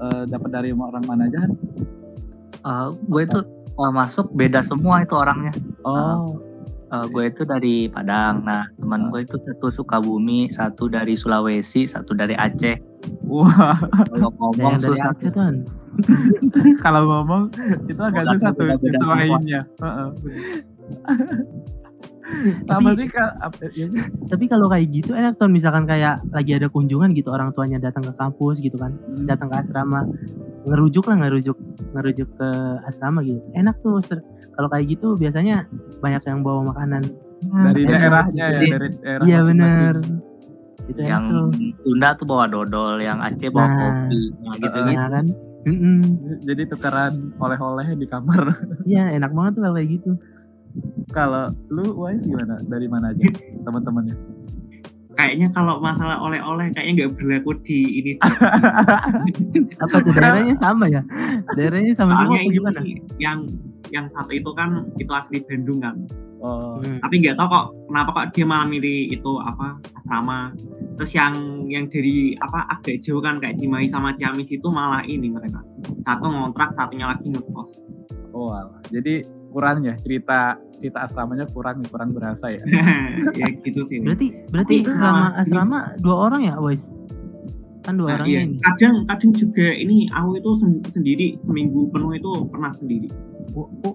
eh, 0.00 0.24
dapat 0.26 0.50
dari 0.50 0.70
orang 0.74 1.04
mana 1.06 1.30
aja? 1.30 1.46
Eh, 2.64 2.88
gue 2.96 3.22
itu 3.22 3.38
eh, 3.74 3.92
masuk 3.92 4.32
beda 4.34 4.64
semua 4.66 5.04
itu 5.04 5.14
orangnya. 5.14 5.52
Oh. 5.86 6.40
Eh, 6.94 7.06
gue 7.10 7.24
itu 7.26 7.42
dari 7.42 7.90
Padang. 7.90 8.46
Nah 8.46 8.66
teman 8.78 9.10
gue 9.10 9.26
itu 9.26 9.36
satu 9.42 9.74
Sukabumi 9.74 10.46
satu 10.50 10.86
dari 10.86 11.18
Sulawesi 11.18 11.86
satu 11.86 12.14
dari 12.14 12.34
Aceh. 12.38 12.76
Wah. 13.26 13.78
Kalau 14.10 14.30
ngomong 14.38 14.78
yang 14.78 14.78
dari 14.80 14.88
susah 14.94 15.10
Aceh 15.12 15.30
ton 15.32 15.64
kalau 16.84 17.06
ngomong 17.06 17.54
itu 17.86 18.02
agak 18.02 18.34
susah 18.34 18.50
tuh 18.50 18.66
nyesuaiinnya 18.66 19.62
bener. 19.78 20.10
Sama 22.64 22.90
Tapi- 22.90 22.96
sih 22.96 23.06
kak 23.06 23.30
apa- 23.38 23.68
ya 23.70 23.86
tapi 24.26 24.44
kalau 24.46 24.66
kayak 24.66 24.88
gitu 24.88 25.12
enak 25.12 25.36
ton 25.36 25.48
misalkan 25.48 25.84
kayak 25.84 26.24
lagi 26.28 26.52
ada 26.52 26.66
kunjungan 26.66 27.12
gitu 27.12 27.28
orang 27.28 27.50
tuanya 27.50 27.76
datang 27.78 28.00
ke 28.02 28.12
kampus 28.12 28.58
gitu 28.58 28.74
kan 28.74 28.92
Hmm. 28.92 29.24
datang 29.24 29.46
ke 29.46 29.56
asrama 29.58 30.08
ngerujuk 30.64 31.04
lah 31.04 31.16
ngerujuk 31.18 31.56
ngerujuk 31.92 32.28
ke 32.32 32.48
asrama 32.82 33.20
gitu 33.20 33.44
enak 33.52 33.76
tuh 33.78 34.00
kalau 34.50 34.68
kayak 34.68 34.88
gitu 34.90 35.14
biasanya 35.14 35.68
banyak 35.98 36.22
yang 36.22 36.40
bawa 36.40 36.64
makanan 36.66 37.02
dari 37.44 37.84
enak. 37.84 37.92
daerahnya 37.92 38.40
ya 38.42 38.52
Jadi- 38.54 38.70
dari 38.70 38.88
daerah 38.94 39.24
iya 39.24 39.38
masing-masing. 39.38 39.82
bener 39.82 39.96
itu 40.84 40.98
enak 40.98 41.10
yang 41.10 41.22
tuh 41.26 41.44
Sunda 41.82 42.08
tuh 42.14 42.26
bawa 42.26 42.44
dodol 42.46 42.96
yang 42.98 43.18
Aceh 43.18 43.48
bawa 43.48 43.64
Nah. 43.66 43.76
kopi 43.78 44.20
nah, 44.38 44.54
gitu 44.54 44.78
gitu 44.80 44.96
Nah, 44.96 45.08
kan 45.10 45.26
Mm-mm. 45.64 45.96
jadi 46.40 46.62
tukeran 46.66 47.12
oleh-oleh 47.34 47.86
di 47.94 48.04
kamar 48.04 48.52
Iya 48.84 49.12
enak 49.12 49.30
banget 49.30 49.52
tuh 49.54 49.62
kalau 49.62 49.74
kayak 49.74 49.90
gitu 49.94 50.10
Kalau 51.10 51.52
lu 51.68 51.92
Wise 51.96 52.24
gimana? 52.24 52.56
Dari 52.62 52.86
mana 52.86 53.10
aja 53.10 53.26
teman-temannya? 53.62 54.16
kayaknya 55.14 55.46
kalau 55.54 55.78
masalah 55.78 56.18
oleh-oleh 56.18 56.74
kayaknya 56.74 57.06
nggak 57.06 57.14
berlaku 57.14 57.54
di 57.62 58.02
ini 58.02 58.12
Apa 59.86 60.02
tuh 60.02 60.10
daerahnya 60.10 60.58
sama 60.58 60.90
ya? 60.90 61.06
Daerahnya 61.54 61.94
sama 61.94 62.18
semua 62.18 62.34
soalnya 62.34 62.42
ini 62.42 62.54
gimana? 62.58 62.80
yang 63.22 63.38
yang 63.92 64.06
satu 64.10 64.34
itu 64.34 64.50
kan 64.52 64.82
itu 64.98 65.12
asli 65.14 65.38
Bandung 65.46 65.78
kan 65.78 65.94
Oh, 66.42 66.76
Hmm. 66.76 67.00
tapi 67.00 67.24
nggak 67.24 67.40
tahu 67.40 67.48
kok 67.48 67.66
kenapa 67.88 68.10
kok 68.12 68.26
dia 68.36 68.44
malah 68.44 68.68
milih 68.68 69.16
itu 69.16 69.32
apa 69.40 69.80
asrama 69.96 70.52
terus 70.92 71.16
yang 71.16 71.32
yang 71.72 71.88
dari 71.88 72.36
apa 72.36 72.68
agak 72.68 73.00
jauh 73.00 73.24
kan 73.24 73.40
kayak 73.40 73.56
Cimahi 73.56 73.88
sama 73.88 74.12
Ciamis 74.12 74.52
itu 74.52 74.68
malah 74.68 75.00
ini 75.08 75.32
mereka 75.32 75.64
satu 76.04 76.28
ngontrak 76.28 76.68
satunya 76.76 77.08
lagi 77.08 77.32
ngekos 77.32 77.80
oh 78.36 78.52
alah. 78.52 78.76
Jadi 78.92 79.24
kurang 79.54 79.76
ya 79.80 79.94
cerita 79.96 80.58
cerita 80.74 80.98
asramanya 81.00 81.46
kurang 81.46 81.78
nih, 81.78 81.86
kurang 81.86 82.10
berasa 82.10 82.50
ya. 82.50 82.58
ya 83.40 83.46
gitu 83.54 83.86
sih 83.86 84.02
Berarti 84.02 84.50
berarti 84.50 84.74
Tapi 84.82 84.90
selama 84.90 85.24
asrama 85.38 85.78
dua 85.96 86.16
orang 86.20 86.42
ya, 86.44 86.58
Wais? 86.58 86.90
Kan 87.80 87.94
dua 87.94 88.08
Nah, 88.10 88.16
orang 88.18 88.26
iya. 88.26 88.40
ini. 88.42 88.58
kadang 88.58 89.06
kadang 89.06 89.30
juga 89.30 89.68
ini 89.70 90.08
aku 90.08 90.30
itu 90.34 90.50
sen- 90.56 90.82
sendiri 90.88 91.38
seminggu 91.38 91.86
penuh 91.88 92.12
itu 92.12 92.30
pernah 92.48 92.74
sendiri 92.74 93.08
Oh, 93.52 93.70
oh, 93.86 93.94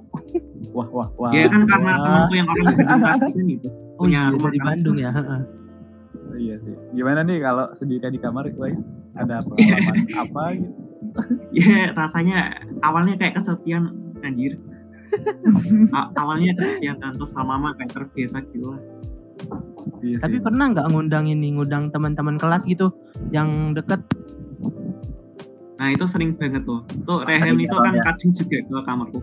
Wah 0.71 0.87
wah 0.87 1.09
wah. 1.13 1.31
ya 1.31 1.45
kan 1.45 1.67
karena 1.67 1.91
Wah. 1.91 1.99
temanku 1.99 2.33
yang 2.33 2.47
orang 2.47 2.65
Bandung 3.01 3.19
kan 3.35 3.47
itu 3.57 3.67
oh 3.67 3.99
punya 3.99 4.19
iya, 4.21 4.31
rumah 4.31 4.47
dari 4.47 4.57
kan. 4.57 4.67
Bandung 4.71 4.97
ya. 4.97 5.11
heeh. 5.11 5.41
Iya 6.31 6.55
sih. 6.61 6.75
Gimana 6.93 7.19
nih 7.21 7.37
kalau 7.41 7.65
sendirian 7.73 8.13
di 8.13 8.21
kamar, 8.21 8.47
guys? 8.49 8.79
Ada 9.11 9.43
pengalaman 9.43 9.95
apa 10.23 10.43
gitu? 10.55 10.71
ya 11.51 11.89
rasanya 11.91 12.53
awalnya 12.79 13.17
kayak 13.17 13.35
kesepian 13.35 13.89
anjir 14.21 14.55
awalnya 16.15 16.51
kesepian 16.53 16.95
kan 16.97 17.11
terus 17.13 17.31
lama-lama 17.33 17.69
kayak 17.75 17.89
terbiasa 17.91 18.37
gitu 18.47 18.69
lah 18.69 18.79
Iya 19.99 20.15
Tapi 20.19 20.35
sih. 20.35 20.41
pernah 20.41 20.67
nggak 20.67 20.85
ngundang 20.85 21.25
ini, 21.25 21.49
ngundang 21.49 21.89
teman-teman 21.89 22.35
kelas 22.35 22.65
gitu 22.65 22.89
yang 23.29 23.71
deket? 23.71 23.99
nah 25.75 25.87
itu 25.87 26.03
sering 26.03 26.35
banget 26.35 26.59
tuh 26.61 26.83
tuh 27.01 27.23
Ada 27.23 27.49
itu 27.49 27.71
kan 27.71 27.95
ya. 27.95 28.03
kadang 28.03 28.29
juga 28.35 28.55
ke 28.59 28.75
kamarku 28.83 29.19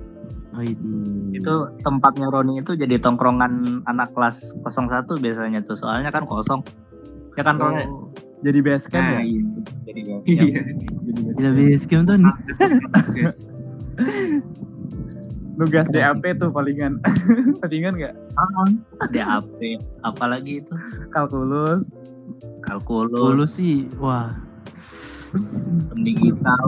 Oh, 0.51 0.61
ini. 0.65 1.37
itu 1.37 1.53
tempatnya 1.79 2.27
Roni 2.27 2.57
itu 2.57 2.73
jadi 2.73 2.97
tongkrongan 2.97 3.85
anak 3.85 4.11
kelas 4.11 4.57
01 4.65 5.05
biasanya 5.15 5.61
tuh 5.61 5.77
soalnya 5.77 6.09
kan 6.09 6.25
kosong 6.25 6.65
ya 7.35 7.45
kan 7.45 7.61
Roni 7.61 7.85
Oh, 7.85 8.09
jadi 8.41 8.57
base 8.65 8.89
camp 8.89 9.05
nah 9.05 9.13
ya? 9.13 9.21
iya 9.21 9.41
jadi 9.85 10.01
iya 10.25 10.43
Jadi 11.37 11.49
base 11.69 11.85
camp. 11.85 12.09
basecamp 12.09 12.09
tuh. 12.09 12.17
Nugas 15.57 15.89
DAP 15.89 16.25
tuh 16.37 16.53
palingan. 16.53 17.01
Masih 17.61 17.81
ingat 17.81 17.95
nggak? 17.97 18.15
DAP 19.13 19.81
apalagi 20.05 20.61
itu 20.61 20.75
Kalkulus. 21.11 21.97
Dulu 21.97 22.61
kalkulus 22.67 23.55
sih, 23.55 23.87
wah. 24.03 24.35
digital 26.01 26.65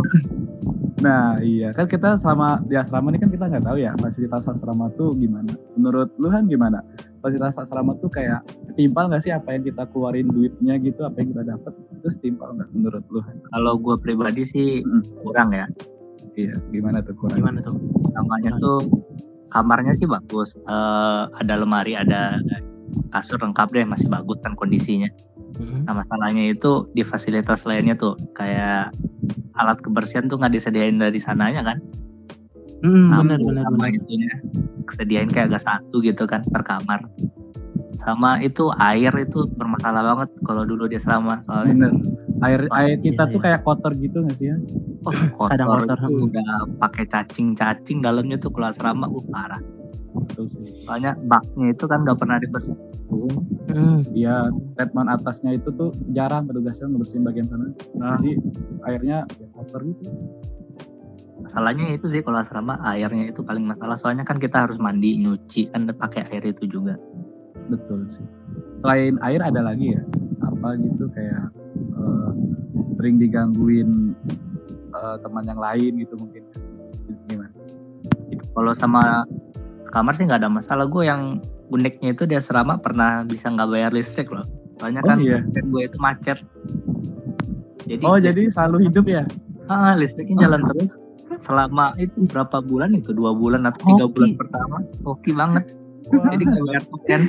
Nah 0.99 1.39
iya 1.39 1.71
kan 1.71 1.87
kita 1.87 2.19
selama 2.19 2.59
di 2.67 2.75
asrama 2.75 3.15
ini 3.15 3.23
kan 3.23 3.31
kita 3.31 3.47
nggak 3.47 3.65
tahu 3.65 3.79
ya 3.79 3.95
fasilitas 3.99 4.51
asrama 4.51 4.91
tuh 4.99 5.15
gimana. 5.15 5.55
Menurut 5.79 6.11
lu 6.19 6.29
kan 6.31 6.47
gimana? 6.51 6.83
Fasilitas 7.23 7.59
asrama 7.59 7.95
tuh 8.03 8.11
kayak 8.11 8.43
setimpal 8.67 9.07
nggak 9.07 9.23
sih 9.23 9.31
apa 9.35 9.55
yang 9.55 9.63
kita 9.63 9.87
keluarin 9.91 10.27
duitnya 10.31 10.75
gitu, 10.83 11.07
apa 11.07 11.23
yang 11.23 11.35
kita 11.35 11.43
dapat 11.55 11.73
itu 11.95 12.09
setimpal 12.11 12.51
nggak 12.55 12.71
menurut 12.75 13.05
lu? 13.11 13.21
kalau 13.55 13.75
gue 13.79 13.97
pribadi 13.99 14.43
sih 14.51 14.83
kurang 15.23 15.55
ya 15.55 15.67
Iya 16.39 16.55
gimana 16.71 17.03
tuh 17.03 17.19
kurang? 17.19 17.43
Gimana 17.43 17.59
tuh? 17.61 17.75
namanya 18.15 18.51
tuh 18.59 18.83
kamarnya 19.51 19.95
sih 19.99 20.07
bagus 20.07 20.51
Eh, 20.55 21.23
ada 21.29 21.55
lemari 21.59 21.95
ada 21.95 22.39
kasur 23.11 23.39
lengkap 23.39 23.69
deh 23.75 23.85
masih 23.87 24.07
bagus 24.11 24.39
kan 24.43 24.55
kondisinya 24.55 25.11
Mhm. 25.59 25.91
Nah 25.91 25.95
masalahnya 25.99 26.55
itu 26.55 26.87
di 26.95 27.03
fasilitas 27.03 27.67
lainnya 27.67 27.99
tuh 27.99 28.15
kayak 28.39 28.95
alat 29.59 29.79
kebersihan 29.83 30.31
tuh 30.31 30.39
nggak 30.39 30.55
disediain 30.55 31.03
dari 31.03 31.19
sananya 31.19 31.67
kan? 31.67 31.79
Hmm, 32.87 33.03
Sama, 33.03 33.35
benar 33.35 33.43
benar 33.43 33.63
sama 33.67 33.91
benar. 33.91 33.99
itunya 33.99 34.31
sediain 34.95 35.27
kayak 35.27 35.51
agak 35.51 35.67
satu 35.67 35.99
gitu 35.99 36.31
kan 36.31 36.47
per 36.47 36.63
kamar. 36.63 37.03
Sama 37.99 38.39
itu 38.39 38.71
air 38.79 39.11
itu 39.19 39.51
bermasalah 39.59 40.15
banget 40.15 40.31
kalau 40.47 40.63
dulu 40.63 40.87
di 40.87 41.03
asrama 41.03 41.43
soalnya 41.43 41.91
Bener. 41.91 41.93
Air 42.39 42.61
Oh, 42.71 42.77
air 42.79 42.97
kita 43.03 43.27
iya, 43.27 43.33
tuh 43.35 43.41
iya. 43.43 43.45
kayak 43.51 43.61
kotor 43.67 43.93
gitu 43.99 44.23
nggak 44.23 44.37
sih 44.39 44.47
ya? 44.53 44.57
oh, 45.03 45.13
kotor, 45.35 45.49
Kadang 45.51 45.69
kotor, 45.69 45.99
itu 45.99 46.15
hmm. 46.15 46.27
udah 46.31 46.51
pakai 46.79 47.05
cacing-cacing 47.11 47.99
dalamnya 47.99 48.37
tuh 48.39 48.51
kalau 48.55 48.71
asrama 48.71 49.07
uh, 49.11 49.25
parah. 49.33 49.63
Soalnya 50.87 51.15
baknya 51.27 51.75
itu 51.75 51.85
kan 51.87 52.07
nggak 52.07 52.19
pernah 52.19 52.39
dibersihin. 52.39 52.79
Hmm. 53.69 54.01
Iya, 54.13 54.53
treatment 54.77 55.09
atasnya 55.13 55.57
itu 55.57 55.69
tuh 55.75 55.91
jarang 56.13 56.49
petugasnya 56.49 56.89
ngebersihin 56.89 57.25
bagian 57.27 57.47
sana. 57.49 57.67
Nah. 57.97 58.17
Jadi 58.19 58.33
airnya 58.89 59.19
ya 59.27 59.47
kotor 59.53 59.81
gitu. 59.85 60.03
Masalahnya 61.39 61.97
itu 61.97 62.07
sih 62.11 62.21
kalau 62.21 62.43
asrama 62.43 62.77
airnya 62.83 63.31
itu 63.31 63.41
paling 63.41 63.65
masalah 63.65 63.97
soalnya 63.97 64.27
kan 64.27 64.37
kita 64.37 64.69
harus 64.69 64.77
mandi 64.83 65.17
nyuci 65.17 65.71
kan 65.71 65.89
pakai 65.89 66.27
air 66.29 66.45
itu 66.45 66.69
juga. 66.69 66.99
Betul 67.69 68.09
sih. 68.11 68.25
Selain 68.83 69.15
air 69.23 69.41
ada 69.43 69.61
lagi 69.65 69.97
ya? 69.97 70.03
Apa 70.45 70.77
gitu 70.81 71.09
kayak 71.13 71.58
sering 72.95 73.17
digangguin 73.17 74.15
eh, 74.93 75.17
teman 75.21 75.45
yang 75.45 75.61
lain 75.61 75.93
gitu 76.01 76.15
mungkin. 76.17 76.43
Gimana? 77.29 77.51
Kalau 78.55 78.73
sama 78.77 79.03
kamar 79.91 80.13
sih 80.17 80.25
nggak 80.29 80.45
ada 80.45 80.51
masalah. 80.51 80.85
Gue 80.89 81.09
yang 81.09 81.41
uniknya 81.69 82.17
itu 82.17 82.25
di 82.25 82.35
asrama 82.37 82.81
pernah 82.81 83.25
bisa 83.25 83.49
nggak 83.49 83.69
bayar 83.69 83.91
listrik 83.93 84.29
loh. 84.33 84.45
Soalnya 84.79 85.03
Oh 85.05 85.09
kan 85.11 85.19
iya. 85.21 85.41
gue 85.45 85.83
itu 85.85 85.99
macet. 86.01 86.39
Jadi 87.89 88.03
Oh 88.05 88.21
jadi 88.21 88.53
selalu 88.53 88.89
hidup 88.91 89.07
ya? 89.09 89.25
ah, 89.69 89.93
listriknya 89.93 90.49
jalan 90.49 90.65
terus 90.65 90.89
selama 91.45 91.93
itu 92.01 92.25
berapa 92.25 92.65
bulan 92.65 92.97
itu 92.97 93.13
dua 93.13 93.37
bulan 93.37 93.69
atau 93.69 93.85
tiga 93.85 94.05
Hoki. 94.09 94.15
bulan 94.17 94.31
pertama 94.41 94.77
oke 95.05 95.31
banget 95.37 95.65
Wah, 96.09 96.25
jadi 96.33 96.43
nggak 96.49 96.65
bayar 96.65 96.85
token 96.89 97.23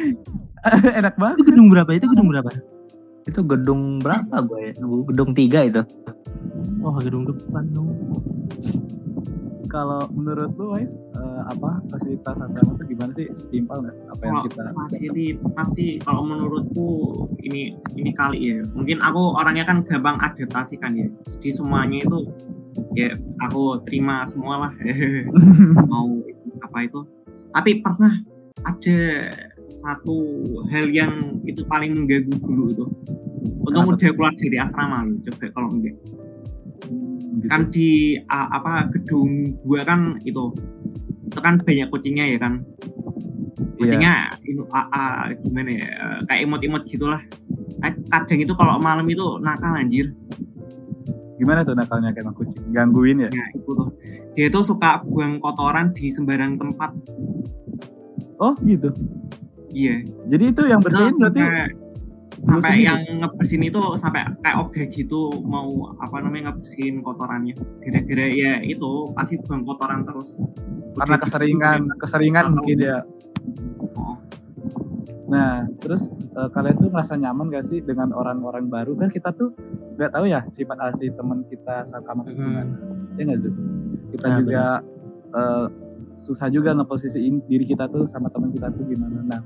enak 1.04 1.16
banget. 1.20 1.36
Itu 1.36 1.44
gedung 1.52 1.68
berapa? 1.68 1.90
Itu 1.92 2.08
gedung 2.08 2.28
berapa? 2.32 2.52
Itu 3.30 3.46
gedung 3.46 4.02
berapa 4.02 4.42
gue 4.44 4.74
ya? 4.74 4.74
gedung 4.82 5.32
tiga 5.38 5.62
itu 5.64 5.82
Oh, 6.80 6.96
gedung 6.96 7.28
depan 7.28 7.68
dong. 7.76 7.92
Kalau 9.70 10.10
menurut 10.10 10.50
lu 10.58 10.74
Wais, 10.74 10.98
eh, 10.98 11.42
apa 11.46 11.78
fasilitas 11.94 12.34
asrama 12.42 12.74
tuh 12.74 12.88
gimana 12.90 13.14
sih? 13.14 13.30
Setimpal 13.38 13.86
nggak 13.86 13.96
apa 14.10 14.24
yang 14.26 14.38
kita 14.48 14.64
fasilitas 14.74 15.68
sih 15.78 16.02
kalau 16.02 16.26
menurutku 16.26 16.90
ini 17.46 17.78
ini 17.94 18.12
kali 18.18 18.40
ya 18.50 18.58
mungkin 18.74 18.98
aku 18.98 19.38
orangnya 19.38 19.70
kan 19.70 19.86
gampang 19.86 20.18
adaptasi 20.18 20.82
kan 20.82 20.98
ya 20.98 21.06
jadi 21.38 21.50
semuanya 21.54 22.02
itu 22.02 22.20
ya 22.98 23.14
aku 23.46 23.78
terima 23.86 24.26
semua 24.26 24.68
lah 24.68 24.72
mau 25.92 26.18
apa 26.66 26.78
itu 26.90 27.06
tapi 27.54 27.86
pernah 27.86 28.14
ada 28.66 29.00
satu 29.70 30.18
hal 30.68 30.90
yang 30.90 31.40
itu 31.46 31.62
paling 31.66 31.94
mengganggu 31.94 32.36
dulu 32.42 32.64
itu 32.74 32.86
untuk 33.64 33.96
udah 33.96 34.12
keluar 34.12 34.34
dari 34.36 34.58
asrama 34.58 35.06
loh 35.06 35.16
coba 35.30 35.46
kalau 35.54 35.70
enggak 35.72 35.96
gitu. 35.96 37.48
kan 37.48 37.62
di 37.72 37.90
a- 38.28 38.50
apa 38.52 38.90
gedung 38.92 39.56
gua 39.64 39.86
kan 39.86 40.18
itu 40.26 40.52
itu 41.30 41.40
kan 41.40 41.62
banyak 41.62 41.88
kucingnya 41.88 42.26
ya 42.36 42.38
kan 42.42 42.66
Iya. 43.80 43.96
kucingnya 43.96 44.14
itu 44.44 44.62
a- 44.76 44.90
a- 44.92 45.32
gimana 45.40 45.72
ya 45.72 45.88
eh, 45.88 46.18
kayak 46.28 46.42
imut-imut 46.50 46.84
gitulah 46.84 47.22
kadang 48.12 48.40
itu 48.44 48.54
kalau 48.58 48.76
malam 48.76 49.08
itu 49.08 49.40
nakal 49.40 49.78
anjir 49.78 50.12
Gimana 51.40 51.64
tuh 51.64 51.72
nakalnya 51.72 52.12
kayak 52.12 52.36
kucing? 52.36 52.68
Gangguin 52.76 53.24
ya? 53.24 53.30
nah 53.32 53.48
itu 53.56 53.72
tuh 53.72 53.88
dia 54.36 54.52
tuh 54.52 54.60
suka 54.60 55.00
buang 55.08 55.40
kotoran 55.40 55.96
di 55.96 56.12
sembarang 56.12 56.60
tempat 56.60 56.92
Oh 58.40 58.56
gitu. 58.64 58.92
Iya 59.72 59.96
Jadi 60.26 60.44
itu 60.48 60.62
yang 60.64 60.80
bersihin 60.80 61.10
Itu 61.10 61.22
berarti 61.22 61.44
sampai 62.40 62.72
sendiri? 62.72 62.88
yang 62.88 63.00
ngebersihin 63.20 63.64
itu 63.66 63.80
sampai 63.96 64.22
kayak 64.40 64.58
ogah 64.58 64.86
gitu 64.88 65.22
mau 65.44 65.70
apa 65.96 66.18
namanya 66.20 66.50
ngebersihin 66.50 67.00
kotorannya 67.00 67.52
gara-gara 67.80 68.28
ya 68.28 68.54
itu 68.62 68.90
pasti 69.12 69.36
buang 69.38 69.64
kotoran 69.64 70.02
terus 70.02 70.40
karena 70.96 71.04
Udah 71.06 71.18
gitu, 71.18 71.26
keseringan, 71.28 71.80
keseringan 71.96 72.44
Atau- 72.46 72.56
mungkin 72.56 72.78
ya. 72.80 72.98
oh, 73.94 74.16
Nah, 75.28 75.62
terus 75.78 76.08
eh, 76.10 76.50
kalian 76.50 76.76
tuh 76.76 76.90
merasa 76.90 77.14
nyaman 77.14 77.52
gak 77.52 77.62
sih 77.64 77.80
dengan 77.80 78.10
orang-orang 78.12 78.66
baru? 78.66 78.98
Kan 78.98 79.10
kita 79.10 79.30
tuh 79.30 79.54
nggak 79.94 80.10
tahu 80.10 80.26
ya 80.26 80.42
sifat 80.50 80.74
asli 80.82 81.12
teman 81.12 81.46
kita 81.46 81.86
saat 81.86 82.02
kamar 82.02 82.26
gimana. 82.26 82.66
Ya 83.14 83.28
nggak 83.28 83.38
Zul? 83.38 83.54
Kita 84.10 84.26
Nah, 84.26 84.38
juga 84.40 84.64
eh, 85.30 85.66
susah 86.20 86.52
juga 86.52 86.76
ngeposisiin 86.76 87.48
diri 87.48 87.66
kita 87.66 87.88
tuh 87.88 88.06
sama 88.06 88.28
teman 88.30 88.52
kita 88.52 88.70
tuh 88.76 88.84
gimana. 88.86 89.24
Nah, 89.24 89.42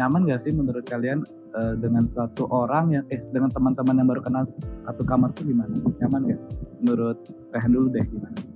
nyaman 0.00 0.26
gak 0.26 0.40
sih 0.40 0.50
menurut 0.56 0.82
kalian 0.88 1.20
eh, 1.54 1.74
dengan 1.78 2.08
satu 2.08 2.48
orang 2.48 2.96
yang 2.96 3.04
eh 3.12 3.20
dengan 3.30 3.52
teman-teman 3.52 4.00
yang 4.00 4.08
baru 4.08 4.24
kenal 4.24 4.48
satu 4.88 5.04
kamar 5.04 5.30
tuh 5.36 5.44
gimana? 5.44 5.70
Nyaman 6.00 6.20
gak? 6.32 6.40
Menurut 6.80 7.18
Rehan 7.52 7.70
dulu 7.70 7.92
deh 7.92 8.04
gimana? 8.08 8.54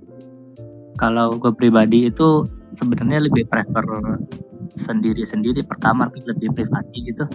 kalau 0.99 1.39
gue 1.39 1.51
pribadi 1.55 2.11
itu 2.11 2.43
sebenarnya 2.75 3.31
lebih 3.31 3.47
prefer 3.47 3.87
sendiri-sendiri 4.83 5.63
per 5.63 5.79
kamar 5.79 6.11
lebih 6.27 6.51
privasi 6.51 6.97
gitu 7.07 7.25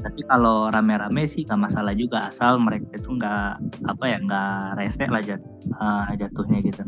Tapi 0.00 0.24
kalau 0.26 0.72
rame-rame 0.72 1.28
sih 1.28 1.44
nggak 1.44 1.70
masalah 1.70 1.92
juga 1.92 2.32
asal 2.32 2.56
mereka 2.56 2.96
itu 2.96 3.14
nggak 3.20 3.60
apa 3.84 4.04
ya 4.08 4.18
nggak 4.24 4.56
rese 4.80 5.04
lah 5.12 5.20
jat, 5.20 5.42
eh, 5.68 6.10
jatuhnya 6.16 6.58
gitu. 6.64 6.82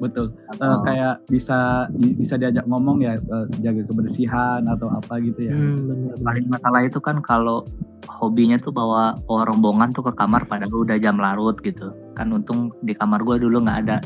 Betul. 0.00 0.32
Atau- 0.48 0.80
kayak 0.82 1.20
bisa 1.28 1.84
di- 1.92 2.16
bisa 2.16 2.34
diajak 2.34 2.64
ngomong 2.64 3.04
ya 3.04 3.14
eh, 3.14 3.46
jaga 3.60 3.84
kebersihan 3.84 4.64
atau 4.64 4.88
apa 4.88 5.20
gitu 5.20 5.46
ya. 5.46 5.52
Hmm, 5.52 6.16
paling 6.24 6.48
masalah 6.48 6.80
itu 6.82 6.98
kan 6.98 7.20
kalau 7.20 7.62
hobinya 8.08 8.56
tuh 8.56 8.72
bawa 8.72 9.12
bawa 9.28 9.44
rombongan 9.46 9.92
tuh 9.92 10.08
ke 10.08 10.12
kamar 10.16 10.48
padahal 10.48 10.88
udah 10.88 10.96
jam 10.96 11.20
larut 11.20 11.60
gitu. 11.60 11.92
Kan 12.16 12.32
untung 12.32 12.72
di 12.80 12.96
kamar 12.96 13.20
gue 13.22 13.36
dulu 13.38 13.60
nggak 13.60 13.80
ada. 13.86 14.00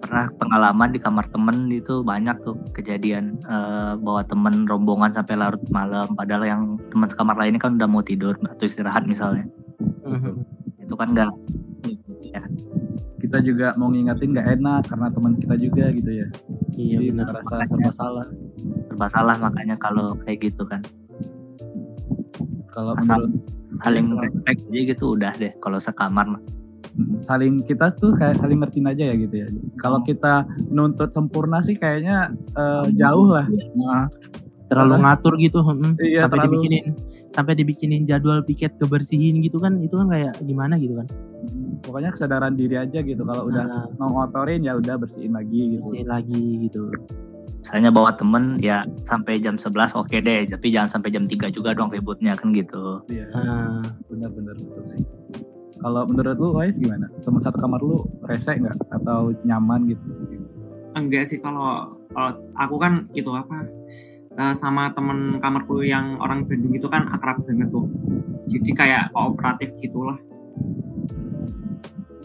Pernah 0.00 0.26
pengalaman 0.34 0.90
di 0.90 0.98
kamar 0.98 1.30
temen 1.30 1.70
itu 1.70 2.02
banyak 2.02 2.42
tuh 2.42 2.58
kejadian 2.74 3.38
eh, 3.46 3.94
bawa 3.96 4.26
temen 4.26 4.66
rombongan 4.66 5.14
sampai 5.14 5.38
larut 5.38 5.62
malam. 5.70 6.10
Padahal 6.18 6.42
yang 6.42 6.62
teman 6.90 7.06
sekamar 7.06 7.38
lainnya 7.38 7.62
kan 7.62 7.78
udah 7.78 7.86
mau 7.86 8.02
tidur 8.02 8.34
atau 8.42 8.66
istirahat 8.66 9.06
misalnya. 9.06 9.46
Mhm. 10.04 10.34
itu 10.80 10.98
kan 10.98 11.14
nggak 11.14 11.30
ya 12.26 12.42
Kita 13.30 13.38
juga 13.46 13.68
mau 13.78 13.94
ngingetin 13.94 14.34
nggak 14.34 14.48
enak 14.58 14.80
karena 14.90 15.06
teman 15.14 15.32
kita 15.38 15.54
juga 15.54 15.84
gitu 15.94 16.10
ya. 16.10 16.28
Iya 16.74 16.98
Jadi 16.98 17.06
benar. 17.14 17.26
merasa 17.30 17.54
serba 17.62 17.92
salah. 17.94 18.26
serba 18.90 19.06
salah 19.14 19.36
makanya 19.38 19.76
kalau 19.78 20.18
kayak 20.26 20.50
gitu 20.50 20.66
kan 20.66 20.82
Kalau 22.74 22.98
menurut 22.98 23.30
saling 23.86 24.18
respect 24.18 24.60
aja 24.66 24.80
gitu 24.82 25.04
udah 25.14 25.32
deh 25.38 25.52
kalau 25.62 25.78
sekamar 25.78 26.26
mah 26.26 26.42
saling 27.22 27.62
kita 27.64 27.94
tuh 27.96 28.12
kayak 28.18 28.42
saling 28.42 28.58
ngertiin 28.60 28.90
aja 28.90 29.04
ya 29.12 29.14
gitu 29.14 29.34
ya. 29.46 29.48
Kalau 29.78 30.02
kita 30.02 30.44
nuntut 30.68 31.14
sempurna 31.14 31.62
sih 31.62 31.78
kayaknya 31.78 32.34
eh, 32.58 32.86
jauh 32.98 33.30
lah. 33.30 33.46
Nah, 33.78 34.10
terlalu 34.70 34.94
Karena- 34.94 35.06
ngatur 35.10 35.34
gitu 35.36 35.58
mm, 35.60 35.98
Iya, 35.98 36.20
sampai 36.22 36.30
terlalu- 36.30 36.46
dibikinin 36.46 36.84
sampai 37.28 37.52
dibikinin 37.54 38.02
jadwal 38.04 38.40
piket 38.40 38.72
kebersihin 38.76 39.42
gitu 39.42 39.58
kan 39.58 39.76
itu 39.76 39.92
kan 39.92 40.06
kayak 40.06 40.38
gimana 40.40 40.78
gitu 40.78 40.94
kan 40.94 41.06
pokoknya 41.80 42.10
kesadaran 42.10 42.52
diri 42.52 42.76
aja 42.76 43.00
gitu. 43.00 43.20
Kalau 43.20 43.46
udah 43.46 43.64
Nah, 43.64 43.84
mau 43.98 44.12
ngotorin 44.14 44.60
ya 44.60 44.76
udah 44.76 44.94
bersihin 44.94 45.32
lagi 45.32 45.74
gitu. 45.74 45.82
bersihin 45.82 46.06
lagi 46.06 46.42
gitu 46.62 46.86
misalnya 47.60 47.90
bawa 47.90 48.10
temen 48.12 48.56
ya 48.56 48.82
sampai 49.02 49.36
jam 49.36 49.52
11 49.54 49.92
oke 49.92 50.14
deh 50.14 50.48
tapi 50.48 50.70
jangan 50.70 50.88
sampai 50.90 51.10
jam 51.10 51.24
3 51.24 51.50
juga 51.50 51.72
dong 51.72 51.88
ributnya 51.88 52.32
kan 52.32 52.52
gitu 52.52 53.04
Iya, 53.06 53.28
Nah, 53.32 53.84
benar-benar 54.06 54.54
betul 54.54 54.84
sih. 54.86 55.02
Kalau 55.76 56.04
menurut 56.04 56.36
lu, 56.36 56.48
Wais 56.54 56.76
gimana? 56.76 57.08
Teman 57.18 57.36
satu 57.38 57.56
kamar 57.56 57.80
lu 57.80 58.00
rese 58.22 58.52
nggak 58.54 58.76
atau 58.92 59.32
nyaman 59.42 59.88
gitu? 59.88 60.04
enggak 60.90 61.22
sih 61.24 61.38
kalau 61.38 61.86
kalau 62.08 62.30
aku 62.54 62.76
kan 62.76 62.92
itu 63.12 63.30
apa 63.30 63.62
eh, 64.40 64.54
sama 64.56 64.88
temen 64.96 65.36
kamarku 65.36 65.84
yang 65.84 66.16
orang 66.16 66.48
Bandung 66.48 66.72
itu 66.72 66.88
kan 66.88 67.04
akrab 67.12 67.44
banget 67.44 67.68
tuh 67.68 67.84
jadi 68.48 68.70
kayak 68.72 69.02
kooperatif 69.12 69.76
gitulah 69.76 70.16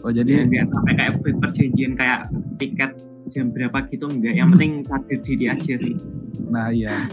Oh 0.06 0.14
jadi 0.14 0.38
jadi 0.38 0.46
enggak 0.46 0.70
sampai 0.70 0.92
kayak 0.94 1.12
perjanjian 1.18 1.92
kayak 1.98 2.30
tiket 2.62 2.94
jam 3.26 3.50
berapa 3.50 3.90
gitu 3.90 4.06
enggak 4.06 4.38
yang 4.38 4.54
penting 4.54 4.86
sadar 4.86 5.18
diri 5.18 5.50
aja 5.50 5.74
sih 5.74 5.98
Nah 6.50 6.70
iya. 6.70 7.10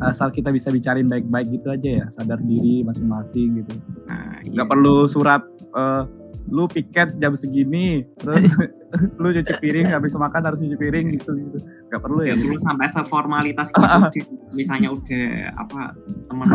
Asal 0.00 0.32
kita 0.32 0.48
bisa 0.48 0.72
bicarain 0.72 1.04
baik-baik 1.04 1.60
gitu 1.60 1.68
aja 1.68 1.88
ya, 2.00 2.06
sadar 2.08 2.40
diri 2.40 2.80
masing-masing 2.80 3.60
gitu. 3.60 3.74
nah, 4.08 4.40
iya. 4.40 4.56
Nggak 4.56 4.68
perlu 4.72 5.04
surat 5.04 5.44
eh, 5.76 6.02
lu 6.46 6.64
piket 6.66 7.18
jam 7.18 7.34
segini, 7.34 8.06
terus 8.16 8.46
lu 9.20 9.28
cuci 9.28 9.54
piring 9.58 9.90
habis 9.90 10.14
makan 10.14 10.42
harus 10.42 10.58
cuci 10.58 10.74
piring 10.74 11.06
gitu 11.14 11.34
gitu. 11.34 11.58
Nggak 11.88 12.00
perlu 12.00 12.20
ya. 12.22 12.32
ya 12.32 12.34
gitu. 12.34 12.44
perlu 12.48 12.58
sampai 12.60 12.86
seformalitas 12.86 13.68
gitu 14.16 14.32
misalnya 14.52 14.88
udah 14.90 15.26
apa 15.58 15.80
temen 16.26 16.46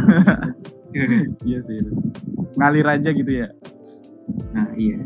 Iya 1.42 1.60
sih. 1.62 1.76
itu. 1.78 1.92
Ngalir 2.56 2.88
aja 2.88 3.10
gitu 3.10 3.32
ya. 3.32 3.48
nah 4.52 4.68
iya 4.74 5.00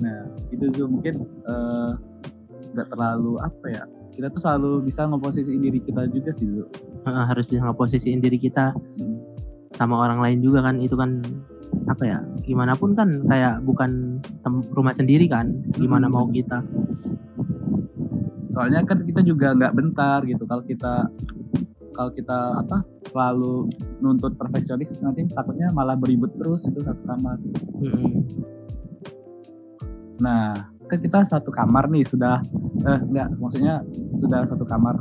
Nah 0.00 0.24
itu 0.48 0.64
Zu 0.70 0.88
mungkin 0.88 1.12
eh, 1.44 1.92
nggak 2.72 2.88
terlalu 2.88 3.36
apa 3.36 3.66
ya. 3.68 3.84
Kita 4.10 4.28
tuh 4.28 4.40
selalu 4.40 4.84
bisa 4.84 5.04
ngeposisiin 5.04 5.60
diri 5.60 5.80
kita 5.80 6.08
juga 6.08 6.30
sih 6.30 6.48
Zu. 6.48 6.64
eh, 7.04 7.24
harus 7.26 7.44
bisa 7.44 7.60
ngeposisiin 7.62 8.20
diri 8.20 8.36
kita 8.36 8.72
Hmm. 8.96 9.16
sama 9.72 9.96
orang 9.98 10.20
lain 10.20 10.38
juga 10.40 10.60
kan 10.60 10.76
itu 10.76 10.92
kan 10.92 11.20
apa 11.90 12.04
ya 12.06 12.18
gimana 12.46 12.78
pun 12.78 12.94
kan 12.94 13.26
kayak 13.26 13.58
bukan 13.66 14.22
rumah 14.70 14.94
sendiri 14.94 15.26
kan 15.26 15.50
gimana 15.74 16.06
Hmm. 16.06 16.14
mau 16.14 16.26
kita 16.30 16.62
soalnya 18.50 18.82
kan 18.82 19.02
kita 19.02 19.22
juga 19.22 19.54
nggak 19.54 19.74
bentar 19.74 20.22
gitu 20.22 20.42
kalau 20.46 20.62
kita 20.62 21.06
kalau 21.90 22.10
kita 22.14 22.38
apa 22.56 22.82
selalu 23.10 23.66
nuntut 23.98 24.34
perfeksionis 24.34 25.02
nanti 25.02 25.26
takutnya 25.28 25.70
malah 25.70 25.98
beribut 25.98 26.30
terus 26.38 26.62
itu 26.66 26.78
satu 26.80 27.02
kamar 27.04 27.36
Mm-mm. 27.82 28.22
nah 30.18 30.70
kan 30.86 30.98
kita 30.98 31.22
satu 31.22 31.50
kamar 31.50 31.86
nih 31.86 32.02
sudah 32.02 32.42
eh 32.82 32.98
nggak 32.98 33.38
maksudnya 33.38 33.82
sudah 34.14 34.42
satu 34.42 34.66
kamar 34.66 34.98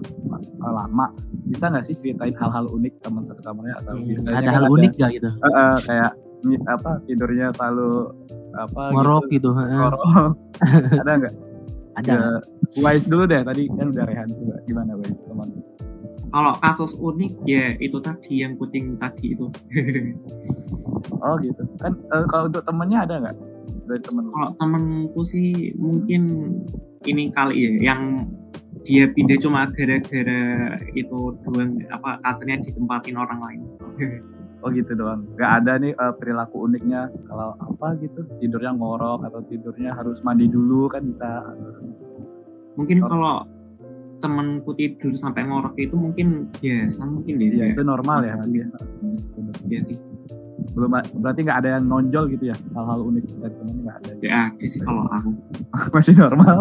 lama 0.61 1.09
bisa 1.49 1.65
nggak 1.65 1.81
sih 1.81 1.97
ceritain 1.97 2.35
hal-hal 2.37 2.69
unik 2.69 3.01
teman 3.01 3.25
satu 3.25 3.41
kamarnya 3.41 3.81
atau 3.81 3.97
Hmm, 3.97 4.05
biasanya 4.05 4.37
ada 4.37 4.45
kan 4.45 4.53
hal 4.53 4.65
unik 4.69 4.91
gak 4.95 5.11
gitu 5.17 5.29
eh, 5.33 5.49
eh, 5.49 5.77
kayak 5.89 6.11
apa 6.67 7.03
tidurnya 7.05 7.51
selalu 7.55 8.15
apa 8.55 8.81
ngorok 8.95 9.23
gitu, 9.29 9.49
gitu, 9.53 9.59
heeh. 9.59 9.77
ngorok. 9.77 10.01
Ada 11.03 11.11
nggak? 11.19 11.35
Ada. 11.99 12.11
Ya, 12.11 12.19
Wise 12.79 13.07
dulu 13.11 13.23
deh 13.27 13.41
tadi 13.43 13.63
kan 13.69 13.87
udah 13.91 14.03
Rehan 14.07 14.29
juga. 14.31 14.55
Gimana 14.65 14.91
Wise 14.97 15.23
teman. 15.27 15.49
Kalau 16.29 16.53
kasus 16.61 16.93
unik 16.93 17.33
ya 17.49 17.73
itu 17.81 17.97
tadi 17.99 18.33
yang 18.45 18.53
kucing 18.55 18.95
tadi 18.97 19.35
itu. 19.35 19.45
Oh 21.19 21.35
gitu. 21.43 21.63
Kan 21.83 21.99
eh, 21.99 22.25
kalau 22.31 22.47
untuk 22.47 22.63
temennya 22.63 23.03
ada 23.03 23.15
nggak? 23.19 23.35
Dari 23.91 24.01
temen 24.03 24.23
kalau 24.31 24.49
temenku 24.55 25.21
sih 25.27 25.75
mungkin 25.75 26.21
ini 27.03 27.27
kali 27.35 27.55
ya 27.59 27.91
yang 27.91 28.23
dia 28.87 29.11
pindah 29.11 29.37
cuma 29.43 29.67
gara-gara 29.71 30.79
itu 30.95 31.19
doang 31.43 31.79
apa 31.91 32.19
kasurnya 32.23 32.63
ditempatin 32.63 33.19
orang 33.19 33.39
lain 33.43 33.61
Oh 34.59 34.69
gitu 34.69 34.91
doang. 34.91 35.23
Gak 35.33 35.63
ada 35.63 35.75
nih 35.75 35.91
eh, 35.91 36.13
perilaku 36.15 36.65
uniknya 36.65 37.07
kalau 37.25 37.55
apa 37.55 37.95
gitu 37.97 38.27
tidurnya 38.37 38.71
ngorok 38.73 39.23
atau 39.23 39.39
tidurnya 39.41 39.91
harus 39.91 40.19
mandi 40.19 40.45
dulu 40.45 40.87
kan 40.87 41.03
bisa. 41.03 41.43
mungkin 42.75 43.03
Oh. 43.03 43.07
kalau 43.07 43.35
temenku 44.19 44.71
tidur 44.71 45.11
sampai 45.15 45.43
ngorok 45.43 45.75
itu 45.75 45.91
mungkin 45.91 46.47
biasa 46.55 47.03
mungkin 47.03 47.39
Iya 47.39 47.55
ya, 47.57 47.65
itu 47.71 47.83
normal 47.83 48.19
ya 48.21 48.35
masih. 48.35 48.67
ya 49.65 49.79
sih 49.81 49.95
Belum 50.71 50.91
berarti 51.17 51.39
nggak 51.41 51.59
ada 51.59 51.69
yang 51.75 51.87
nonjol 51.87 52.27
gitu 52.29 52.51
ya 52.51 52.57
hal-hal 52.73 52.99
unik 53.01 53.23
dari 53.37 53.51
temennya 53.53 53.81
nggak 53.81 53.97
ada. 53.97 54.11
ya 54.21 54.39
ada 54.47 54.65
sih 54.65 54.79
kalau 54.79 55.03
aku 55.07 55.29
masih 55.95 56.13
normal. 56.15 56.57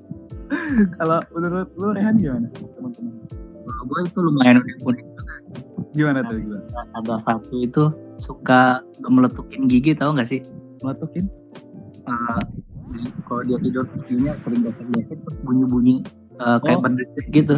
kalau 0.96 1.18
menurut 1.30 1.68
lu 1.74 1.88
Rehan 1.90 2.14
gimana 2.16 2.46
teman-teman? 2.50 3.14
kalau 3.60 3.82
gue 3.86 3.98
itu 4.04 4.18
lumayan 4.20 4.56
unik 4.80 5.06
Gimana 5.92 6.22
tuh 6.22 6.38
gimana? 6.38 6.62
ada 6.94 7.14
satu 7.18 7.54
itu 7.56 7.84
suka 8.16 8.78
meletukin 9.02 9.66
gigi 9.66 9.92
tahu 9.92 10.14
nggak 10.14 10.28
sih 10.28 10.40
Meletukin? 10.80 11.26
Eh, 12.02 12.40
kalau 13.22 13.42
dia 13.42 13.58
tidur 13.58 13.84
giginya 13.96 14.32
sering 14.40 14.60
gesek-gesek 14.62 15.18
terus 15.18 15.38
bunyi-bunyi 15.40 16.02
eh, 16.36 16.58
kayak 16.58 16.78
Oh. 16.78 16.82
berdetik 16.82 17.26
gitu 17.30 17.56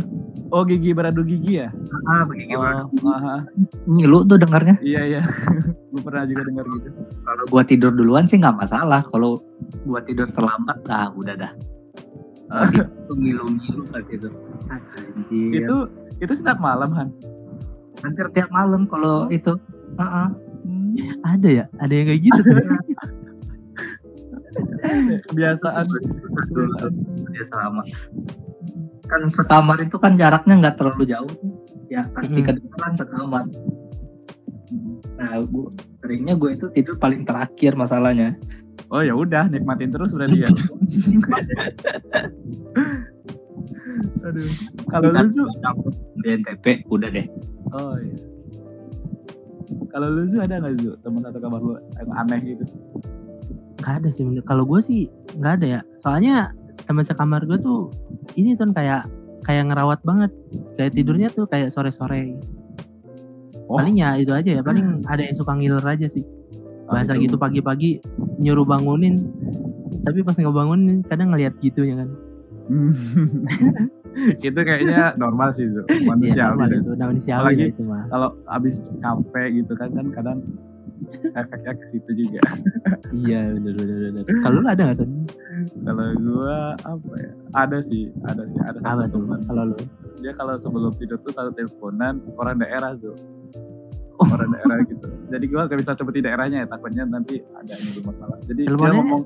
Oh 0.49 0.62
gigi 0.62 0.92
beradu 0.92 1.23
gigi 1.23 1.57
ya? 1.59 1.73
ah 2.07 2.23
begini 2.23 2.53
Oh, 2.55 2.88
aha. 3.07 3.40
ngilu 3.87 4.21
tuh 4.23 4.37
dengarnya 4.37 4.77
iya 4.81 5.01
iya. 5.09 5.23
Gue 5.92 6.01
pernah 6.01 6.25
juga 6.25 6.45
dengar 6.45 6.64
gitu. 6.71 6.88
kalau 7.23 7.45
gua 7.47 7.62
tidur 7.62 7.90
duluan 7.90 8.25
sih 8.25 8.37
nggak 8.37 8.57
masalah 8.59 9.01
kalau 9.03 9.40
gua 9.83 10.01
tidur 10.01 10.25
terlambat 10.27 10.77
ah 10.88 11.09
udah 11.11 11.37
dah 11.38 11.53
Ah. 12.49 12.68
itu 12.75 13.12
ngilu-ngilu 13.12 13.83
kayak 13.88 14.05
gitu 14.11 14.29
Ah. 14.66 14.81
Itu 15.31 15.77
itu 16.18 16.33
setiap 16.33 16.57
malam 16.59 16.92
Han. 16.92 17.09
Hampir 18.03 18.27
tiap 18.35 18.51
malam 18.51 18.85
kalau 18.91 19.31
itu. 19.31 19.55
Heeh. 19.99 20.29
Hmm. 20.62 20.95
ada 21.25 21.49
ya? 21.49 21.65
Ada 21.81 21.93
yang 21.93 22.07
kayak 22.12 22.23
gitu 22.23 22.41
kebiasaan. 25.33 25.87
Kebiasaan. 25.88 26.93
Sama 27.49 27.83
kan 29.12 29.29
sekamar 29.29 29.77
itu 29.85 29.97
kan 30.01 30.17
jaraknya 30.17 30.55
nggak 30.57 30.77
terlalu 30.81 31.05
jauh. 31.05 31.33
Ya 31.93 32.09
pasti 32.17 32.41
Mm. 32.41 32.47
kedengeran 32.49 32.93
sekamar. 32.97 33.45
Nah 35.21 35.45
gua 35.45 35.69
seringnya 36.01 36.35
gue 36.41 36.57
itu 36.57 36.67
tidur 36.73 36.97
paling 36.97 37.29
terakhir 37.29 37.77
masalahnya. 37.77 38.41
Oh 38.88 39.05
ya 39.05 39.12
udah 39.17 39.49
nikmatin 39.49 39.93
terus 39.93 40.12
berarti 40.12 40.45
ya 40.45 40.51
aduh. 44.24 44.48
Kalau 44.92 45.09
lu 45.11 45.26
Zu? 45.28 45.44
di 46.22 46.31
udah 46.88 47.09
deh. 47.11 47.26
Oh 47.74 47.94
iya. 47.98 48.16
Kalau 49.92 50.09
lu 50.12 50.22
Zu 50.28 50.38
ada 50.40 50.61
nggak 50.61 50.74
Zu? 50.81 50.90
Teman 51.00 51.20
satu 51.24 51.38
kamar 51.40 51.61
lu 51.61 51.74
yang 51.98 52.11
aneh 52.16 52.40
gitu? 52.42 52.64
Nggak 53.83 53.94
ada 53.98 54.09
sih 54.14 54.22
kalau 54.46 54.62
gue 54.62 54.81
sih 54.81 55.11
nggak 55.37 55.52
ada 55.61 55.66
ya. 55.66 55.81
Soalnya 55.98 56.55
teman 56.87 57.02
sekamar 57.02 57.42
gue 57.46 57.59
tuh 57.59 57.90
ini 58.38 58.55
tuh 58.55 58.70
kayak 58.70 59.09
kayak 59.42 59.72
ngerawat 59.72 60.00
banget. 60.07 60.31
Kayak 60.78 60.92
tidurnya 60.94 61.28
tuh 61.35 61.44
kayak 61.50 61.74
sore 61.74 61.90
sore 61.90 62.38
Oh. 63.72 63.81
paling 63.81 64.05
ya 64.05 64.20
itu 64.20 64.33
aja 64.37 64.61
ya. 64.61 64.62
Paling 64.68 65.00
ada 65.09 65.22
yang 65.24 65.37
suka 65.37 65.57
ngiler 65.57 65.81
aja 65.81 66.05
sih. 66.05 66.20
Bahasa 66.85 67.16
itu. 67.16 67.24
gitu 67.24 67.37
pagi-pagi 67.40 68.05
nyuruh 68.37 68.68
bangunin. 68.68 69.33
Tapi 70.05 70.20
pas 70.20 70.37
ngebangunin 70.37 71.00
kadang 71.09 71.33
ngeliat 71.33 71.57
gitu 71.64 71.88
ya 71.88 71.96
kan. 71.96 72.12
itu 74.43 74.59
kayaknya 74.59 75.17
normal 75.17 75.49
sih 75.51 75.65
itu 75.65 75.81
Iya, 75.89 76.05
manusiawi 76.07 76.51
normal 76.53 76.69
itu 76.71 76.91
manusiawi 76.95 77.39
Apalagi- 77.41 77.61
lah 77.61 77.71
itu 77.71 77.83
mah. 77.85 78.03
kalau 78.09 78.29
abis 78.51 78.75
capek 78.99 79.47
gitu 79.55 79.73
kan 79.75 79.89
kan 79.91 80.07
kadang 80.11 80.39
efeknya 81.35 81.73
ke 81.75 81.85
situ 81.87 82.11
juga. 82.17 82.41
Iya 83.13 83.53
bener 83.53 83.75
bener 83.75 83.97
bener. 84.09 84.25
Kalau 84.39 84.57
lu 84.57 84.67
ada 84.67 84.83
nggak 84.83 84.99
tuh 84.99 85.09
kalau 85.83 86.07
gua 86.17 86.57
apa 86.81 87.13
ya? 87.15 87.31
Ada 87.55 87.79
sih 87.81 88.09
ada 88.23 88.43
sih 88.43 88.57
ada 88.59 88.79
apa 88.81 89.05
satu 89.05 89.21
tuh? 89.21 89.37
kalau 89.45 89.63
lu? 89.69 89.77
Dia 90.19 90.33
kalau 90.33 90.55
sebelum 90.57 90.93
tidur 90.95 91.21
tuh 91.21 91.29
selalu 91.31 91.53
teleponan 91.55 92.15
orang 92.35 92.57
daerah 92.57 92.93
tuh 92.95 93.13
Oh. 94.15 94.29
orang 94.29 94.49
daerah 94.51 94.79
gitu. 94.87 95.09
Jadi 95.29 95.45
gua 95.47 95.67
gak 95.67 95.77
bisa 95.77 95.93
sebutin 95.93 96.23
daerahnya 96.23 96.63
ya 96.63 96.67
takutnya 96.67 97.03
nanti 97.05 97.43
ada 97.51 97.69
yang 97.71 97.93
bermasalah 97.97 98.39
jadi 98.45 98.61
dia 98.65 98.93
ngomong 98.95 99.23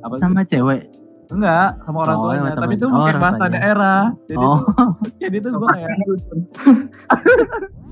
apa 0.00 0.14
sih? 0.14 0.20
sama 0.20 0.40
cewek 0.42 0.82
enggak 1.28 1.68
sama 1.82 1.98
orang 2.02 2.16
Oh, 2.16 2.22
tuanya. 2.24 2.52
tapi 2.54 2.72
itu 2.74 2.86
Oh, 2.86 2.90
pakai 2.90 3.04
orang 3.10 3.20
bahasa 3.20 3.44
daerah. 3.46 4.00
Jadi 4.24 4.36
oh. 4.40 4.58
tuh 4.58 4.66
jadi 5.18 5.36
tuh 5.38 5.50
gua 5.54 5.68
kayak 5.70 5.88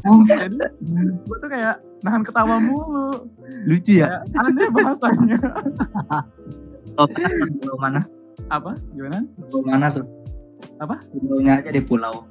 Oh, 0.06 0.20
jadi 0.30 0.56
gua 1.22 1.36
tuh 1.36 1.50
kayak 1.50 1.74
nahan 2.00 2.22
ketawa 2.22 2.56
mulu. 2.58 3.28
Lucu 3.66 3.92
ya? 3.98 4.22
Kayak 4.24 4.40
aneh 4.42 4.68
bahasanya. 4.70 5.38
Oh, 6.96 7.04
pulau 7.04 7.76
mana? 7.76 8.08
apa? 8.48 8.72
Gimana? 8.90 9.20
Pulau 9.52 9.68
mana 9.68 9.92
tuh? 9.92 10.08
Apa? 10.80 10.96
Pulaunya 11.12 11.60
aja 11.60 11.68
di 11.68 11.82
pulau. 11.82 12.24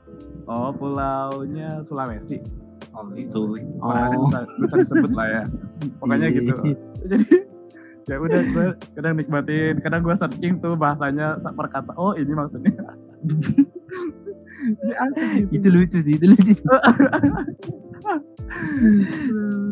oh 0.45 0.73
pulaunya 0.73 1.85
Sulawesi. 1.85 2.41
Oh, 2.89 3.05
itu. 3.13 3.45
oh 3.77 3.93
bisa, 4.25 4.39
bisa 4.57 4.75
disebut 4.79 5.11
lah 5.13 5.27
ya. 5.29 5.43
Pokoknya 6.01 6.27
Iya. 6.27 6.37
gitu. 6.39 6.53
jadi 7.05 7.25
ya 8.05 8.21
udah 8.21 8.41
gue 8.41 8.67
kadang 8.97 9.13
nikmatin. 9.17 9.81
Kadang 9.81 10.01
gue 10.05 10.15
searching 10.15 10.61
tuh 10.61 10.77
bahasanya 10.77 11.37
perkata 11.53 11.93
oh 11.97 12.13
ini 12.13 12.33
maksudnya. 12.33 12.73
Jadi 14.65 14.93
asik 15.09 15.49
gitu. 15.49 15.57
Itu 15.57 15.67
lucu 15.73 15.97
sih 16.01 16.13
itu 16.17 16.25
lucu 16.29 16.53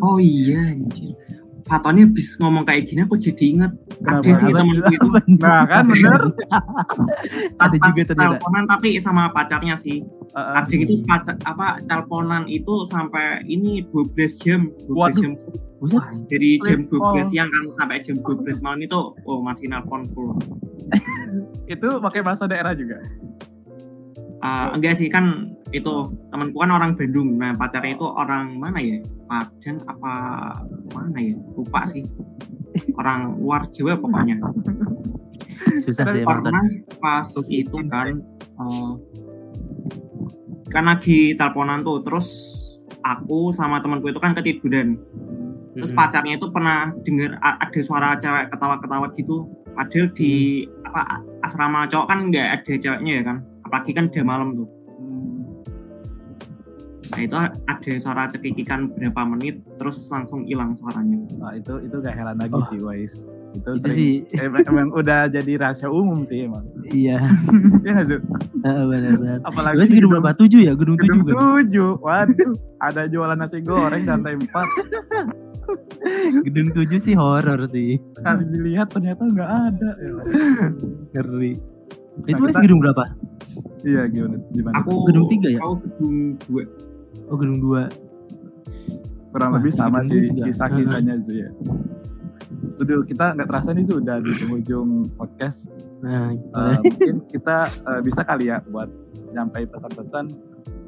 oh 0.05 0.17
iya 0.19 0.59
anjir. 0.73 1.13
Fatonnya 1.63 2.03
habis 2.05 2.35
ngomong 2.37 2.67
kayak 2.67 2.83
gini 2.85 3.07
aku 3.07 3.15
jadi 3.15 3.43
inget 3.55 3.71
ada 4.03 4.31
sih 4.35 4.51
Apa? 4.51 4.59
temenku 4.59 4.91
itu 4.91 5.07
nah 5.39 5.63
kan 5.63 5.83
bener 5.87 6.21
pas 7.55 7.71
pas 7.71 7.93
teleponan 7.95 8.63
tapi 8.67 8.99
sama 8.99 9.31
pacarnya 9.31 9.79
sih 9.79 10.03
Heeh. 10.33 10.53
ada 10.59 10.73
itu 10.73 10.99
pacar 11.07 11.35
apa 11.43 11.79
teleponan 11.87 12.43
itu 12.45 12.83
sampai 12.83 13.47
ini 13.47 13.79
12 13.87 14.43
jam 14.43 14.61
12 14.85 14.91
Waduh. 14.91 15.13
jam 15.15 15.31
full. 15.33 15.57
Buset. 15.79 16.03
dari 16.27 16.63
jam 16.63 16.79
Sleep 16.83 16.95
call. 16.95 17.15
12 17.19 17.31
siang 17.31 17.47
kan 17.47 17.63
sampai 17.75 17.97
jam 17.99 18.15
12 18.19 18.63
malam 18.63 18.79
itu 18.81 18.99
oh 19.23 19.39
masih 19.39 19.65
nelpon 19.67 20.03
full 20.11 20.35
itu 21.73 21.87
pakai 21.99 22.21
bahasa 22.21 22.43
daerah 22.43 22.75
juga 22.75 22.99
Ah, 24.43 24.75
enggak 24.75 24.99
sih 24.99 25.07
kan 25.07 25.52
itu 25.73 25.93
temanku 26.29 26.61
kan 26.61 26.69
orang 26.69 26.93
Bandung. 26.93 27.35
Nah 27.41 27.57
pacarnya 27.57 27.97
itu 27.97 28.05
orang 28.05 28.61
mana 28.61 28.77
ya? 28.77 29.01
Padang 29.25 29.77
apa 29.89 30.13
mana 30.93 31.17
ya? 31.17 31.35
Lupa 31.57 31.81
sih. 31.89 32.05
Orang 32.93 33.41
luar 33.41 33.65
Jawa 33.73 33.97
pokoknya. 33.97 34.37
Susah 35.81 36.05
sih 36.13 36.21
pernah 36.21 36.61
pas 37.01 37.25
itu 37.49 37.77
kan 37.89 38.21
eh, 38.37 38.91
kan 40.69 40.83
lagi 40.85 41.33
teleponan 41.33 41.81
tuh. 41.81 42.05
Terus 42.05 42.27
aku 43.01 43.49
sama 43.49 43.81
temanku 43.81 44.13
itu 44.13 44.21
kan 44.21 44.37
ketiduran. 44.37 45.01
Terus 45.73 45.89
Mm-mm. 45.89 45.97
pacarnya 45.97 46.37
itu 46.37 46.47
pernah 46.53 46.93
dengar 47.01 47.41
ada 47.41 47.79
suara 47.81 48.13
cewek 48.21 48.53
ketawa-ketawa 48.53 49.09
gitu. 49.17 49.49
Padahal 49.73 50.13
di 50.13 50.61
apa 50.85 51.25
asrama 51.41 51.89
cowok 51.89 52.05
kan 52.05 52.19
nggak 52.29 52.61
ada 52.61 52.73
ceweknya 52.77 53.13
ya 53.17 53.23
kan. 53.25 53.37
Apalagi 53.65 53.91
kan 53.97 54.05
udah 54.13 54.21
malam 54.21 54.49
tuh. 54.53 54.69
Hmm. 54.69 54.72
Nah 57.13 57.19
itu 57.19 57.35
ada 57.63 57.91
suara 57.97 58.25
cekikikan 58.27 58.89
berapa 58.91 59.21
menit 59.27 59.61
terus 59.75 60.01
langsung 60.07 60.43
hilang 60.43 60.73
suaranya. 60.73 61.21
Nah, 61.35 61.53
itu 61.53 61.77
itu 61.79 61.95
gak 61.95 62.13
heran 62.13 62.35
lagi 62.35 62.51
Oh. 62.51 62.63
sih 62.63 62.79
Wais 62.79 63.29
itu, 63.53 63.69
itu 63.69 63.79
sering, 63.79 63.93
sih. 63.93 64.13
emang, 64.35 64.65
emang 64.65 64.87
udah 64.91 65.29
jadi 65.29 65.51
rahasia 65.55 65.85
umum 65.85 66.21
sih 66.21 66.41
emang. 66.43 66.65
Iya. 66.83 67.21
Ya 67.85 67.91
nggak, 67.93 68.07
Zu? 68.07 68.17
benar-benar 68.63 69.43
apalagi 69.43 69.75
gue 69.75 69.85
sih 69.85 69.91
di 69.91 69.99
gedung 69.99 70.11
berapa? 70.13 70.31
Tujuh 70.33 70.59
ya? 70.61 70.73
Gedung 70.73 70.95
tujuh 70.95 71.21
gedung 71.21 71.37
tujuh. 71.59 71.91
Waduh 71.99 72.51
ada 72.79 73.01
jualan 73.05 73.35
nasi 73.35 73.59
goreng 73.59 74.03
dan 74.03 74.19
tempat. 74.19 74.67
Gedung 76.43 76.71
tujuh 76.71 76.97
sih 76.97 77.13
horor 77.13 77.63
sih. 77.67 77.95
Kali 78.17 78.43
dilihat 78.45 78.89
ternyata 78.89 79.23
nggak 79.23 79.49
ada 79.69 79.89
ya. 79.95 80.11
ngeri. 81.13 81.53
Nah, 82.13 82.27
itu 82.27 82.37
masih 82.37 82.51
kita- 82.51 82.63
gedung 82.63 82.79
berapa? 82.79 83.03
Iya 83.81 84.01
gimana? 84.07 84.37
Gimana? 84.49 84.73
Aku 84.77 84.91
Gedung 85.07 85.25
tiga 85.27 85.49
ya? 85.49 85.59
aku 85.59 85.73
gedung 85.81 86.15
dua 86.41 86.63
oh 87.33 87.37
gedung 87.41 87.57
dua 87.57 87.89
kurang 89.33 89.49
Wah, 89.49 89.57
lebih 89.57 89.73
sama 89.73 90.05
sih 90.05 90.29
kisah-kisahnya 90.29 91.17
Zu 91.17 91.33
ya 91.33 91.49
Sudah 92.73 93.01
kita 93.05 93.33
nggak 93.33 93.49
terasa 93.49 93.69
nih 93.73 93.85
sudah 93.85 94.17
di 94.17 94.33
penghujung 94.39 95.05
podcast. 95.13 95.69
nah 96.01 96.33
Eh, 96.33 96.77
mungkin 96.81 97.15
kita 97.29 97.69
eh, 97.69 98.01
bisa 98.01 98.21
kali 98.21 98.49
ya 98.49 98.61
buat 98.65 98.89
nyampai 99.29 99.69
pesan-pesan. 99.69 100.25
Eh, 100.29 100.37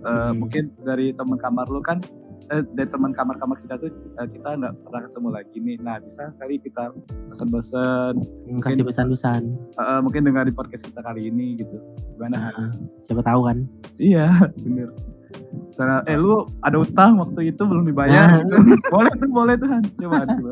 Hmm. 0.06 0.38
Mungkin 0.38 0.70
dari 0.82 1.14
teman 1.14 1.38
kamar 1.38 1.66
lu 1.66 1.82
kan, 1.82 1.98
eh, 2.50 2.62
dari 2.74 2.90
teman 2.90 3.10
kamar-kamar 3.10 3.58
kita 3.58 3.78
tuh 3.78 3.90
eh, 3.90 4.28
kita 4.30 4.54
nggak 4.54 4.74
pernah 4.82 5.02
ketemu 5.10 5.30
lagi 5.30 5.58
nih. 5.58 5.78
Nah 5.82 5.98
bisa 5.98 6.30
kali 6.38 6.58
kita 6.58 6.90
pesan-pesan. 7.30 8.14
kasih 8.66 8.86
pesan-pesan 8.86 9.42
eh, 9.78 10.00
mungkin 10.02 10.22
dengar 10.26 10.46
di 10.46 10.54
podcast 10.54 10.86
kita 10.86 11.02
kali 11.02 11.30
ini 11.30 11.58
gitu. 11.58 11.78
Gimana? 12.18 12.50
Nah, 12.50 12.70
siapa 12.98 13.22
tahu 13.22 13.46
kan 13.46 13.58
Iya, 13.98 14.30
bener. 14.66 14.90
Misalnya, 15.76 16.08
eh 16.08 16.16
lu 16.16 16.48
ada 16.64 16.80
utang 16.80 17.20
waktu 17.20 17.52
itu 17.52 17.68
belum 17.68 17.84
dibayar. 17.84 18.32
Nah. 18.32 18.48
gitu. 18.48 18.80
boleh 18.96 19.12
tuh, 19.20 19.28
boleh 19.28 19.54
tuh. 19.60 19.68
Han. 19.68 19.84
Coba, 20.00 20.24
coba. 20.24 20.52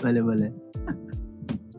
boleh 0.00 0.22
boleh 0.24 0.48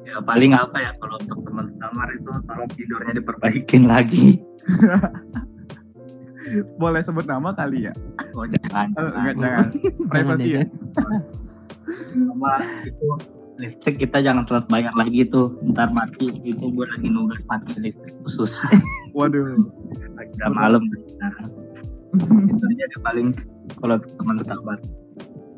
Ya 0.05 0.21
paling 0.21 0.53
apa 0.53 0.77
ya 0.77 0.93
kalau 1.01 1.17
untuk 1.25 1.41
teman 1.41 1.73
kamar 1.81 2.07
itu 2.13 2.29
tolong 2.45 2.69
tidurnya 2.77 3.13
diperbaikin 3.17 3.89
lagi. 3.89 4.45
Boleh 6.77 7.01
sebut 7.01 7.25
nama 7.25 7.49
kali 7.49 7.89
ya? 7.89 7.93
Oh 8.37 8.45
jangan. 8.45 8.93
Eh, 8.93 9.09
enggak, 9.09 9.35
jangan. 9.41 9.41
jangan. 9.41 9.65
Privasi 10.13 10.49
ya. 10.53 10.61
Sama 12.13 12.61
itu 12.85 13.09
listrik 13.57 14.05
kita 14.05 14.21
jangan 14.21 14.45
telat 14.45 14.69
bayar 14.69 14.93
lagi 14.93 15.25
tuh. 15.25 15.57
Ntar 15.65 15.89
mati 15.89 16.29
itu 16.45 16.65
gue 16.69 16.85
lagi 16.85 17.09
nugas 17.09 17.41
mati 17.49 17.73
listrik 17.81 18.13
khusus. 18.21 18.53
Waduh. 19.17 19.49
Lagi 20.13 20.29
udah 20.37 20.53
malam. 20.53 20.85
Itu 22.13 22.63
aja 22.65 22.83
deh 22.85 22.99
paling 23.01 23.27
kalau 23.77 23.95
teman 23.99 24.37
kamar. 24.39 24.77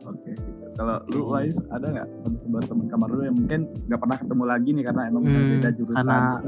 Oke. 0.03 0.31
gitu. 0.31 0.65
Kalau 0.73 0.97
lu 1.07 1.21
Wais 1.27 1.57
ada 1.67 1.85
nggak 1.85 2.07
sebuah 2.17 2.63
teman 2.63 2.85
kamar 2.87 3.07
lu 3.09 3.23
yang 3.23 3.35
mungkin 3.35 3.61
nggak 3.85 3.99
pernah 3.99 4.17
ketemu 4.17 4.43
lagi 4.43 4.69
nih 4.71 4.83
karena 4.83 5.01
emang 5.05 5.23
Hmm, 5.23 5.49
beda 5.53 5.69
jurusan. 5.71 5.97
karena- 5.97 6.39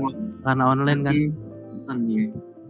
karena 0.42 0.64
online 0.68 1.02
kan 1.02 1.16
pesan 1.64 1.98
ya 2.06 2.26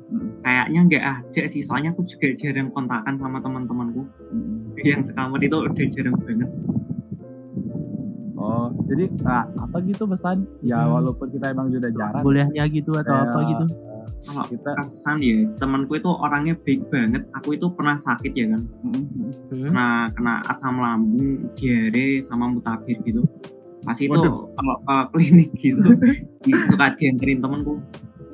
Hmm. 0.05 0.29
kayaknya 0.39 0.79
nggak 0.85 1.03
ada 1.03 1.43
sih 1.45 1.59
soalnya 1.59 1.89
aku 1.89 2.05
juga 2.05 2.29
jarang 2.33 2.69
kontakan 2.69 3.15
sama 3.15 3.39
teman-temanku 3.39 4.05
Hmm. 4.29 4.77
yang 4.77 5.01
sekamar 5.01 5.39
itu 5.39 5.55
udah 5.57 5.85
jarang 5.89 6.15
banget 6.17 6.49
Oh, 8.37 8.69
jadi 8.85 9.09
nah, 9.17 9.47
apa 9.57 9.81
gitu 9.81 10.05
pesan? 10.05 10.45
Ya 10.61 10.77
Hmm. 10.79 10.93
walaupun 10.93 11.27
kita 11.29 11.49
emang 11.49 11.65
sudah 11.67 11.89
jarang. 11.89 12.21
kuliahnya 12.21 12.63
gitu 12.67 12.93
atau 12.93 13.09
kayak, 13.09 13.25
apa 13.25 13.39
gitu 13.43 13.65
kalau 14.21 14.43
Kita 14.45 14.71
kesan 14.75 15.17
ya 15.19 15.37
temanku 15.55 15.95
itu 15.95 16.09
orangnya 16.09 16.53
baik 16.55 16.87
banget 16.87 17.23
aku 17.31 17.53
itu 17.53 17.67
pernah 17.71 17.93
sakit 17.93 18.31
ya 18.31 18.45
kan 18.49 18.61
mm, 18.61 18.91
mm, 18.91 19.03
Hmm? 19.45 19.67
kena 19.69 19.87
kena 20.11 20.33
asam 20.45 20.77
lambung 20.77 21.49
diare 21.53 22.19
sama 22.21 22.45
mutabir 22.45 22.97
gitu 23.01 23.21
pas 23.81 23.93
itu 23.95 24.09
Waduh. 24.09 24.49
kalau 24.51 24.75
ke 24.81 24.95
klinik 25.13 25.49
gitu 25.53 25.89
suka 26.69 26.93
dianterin 26.93 27.39
temanku 27.39 27.77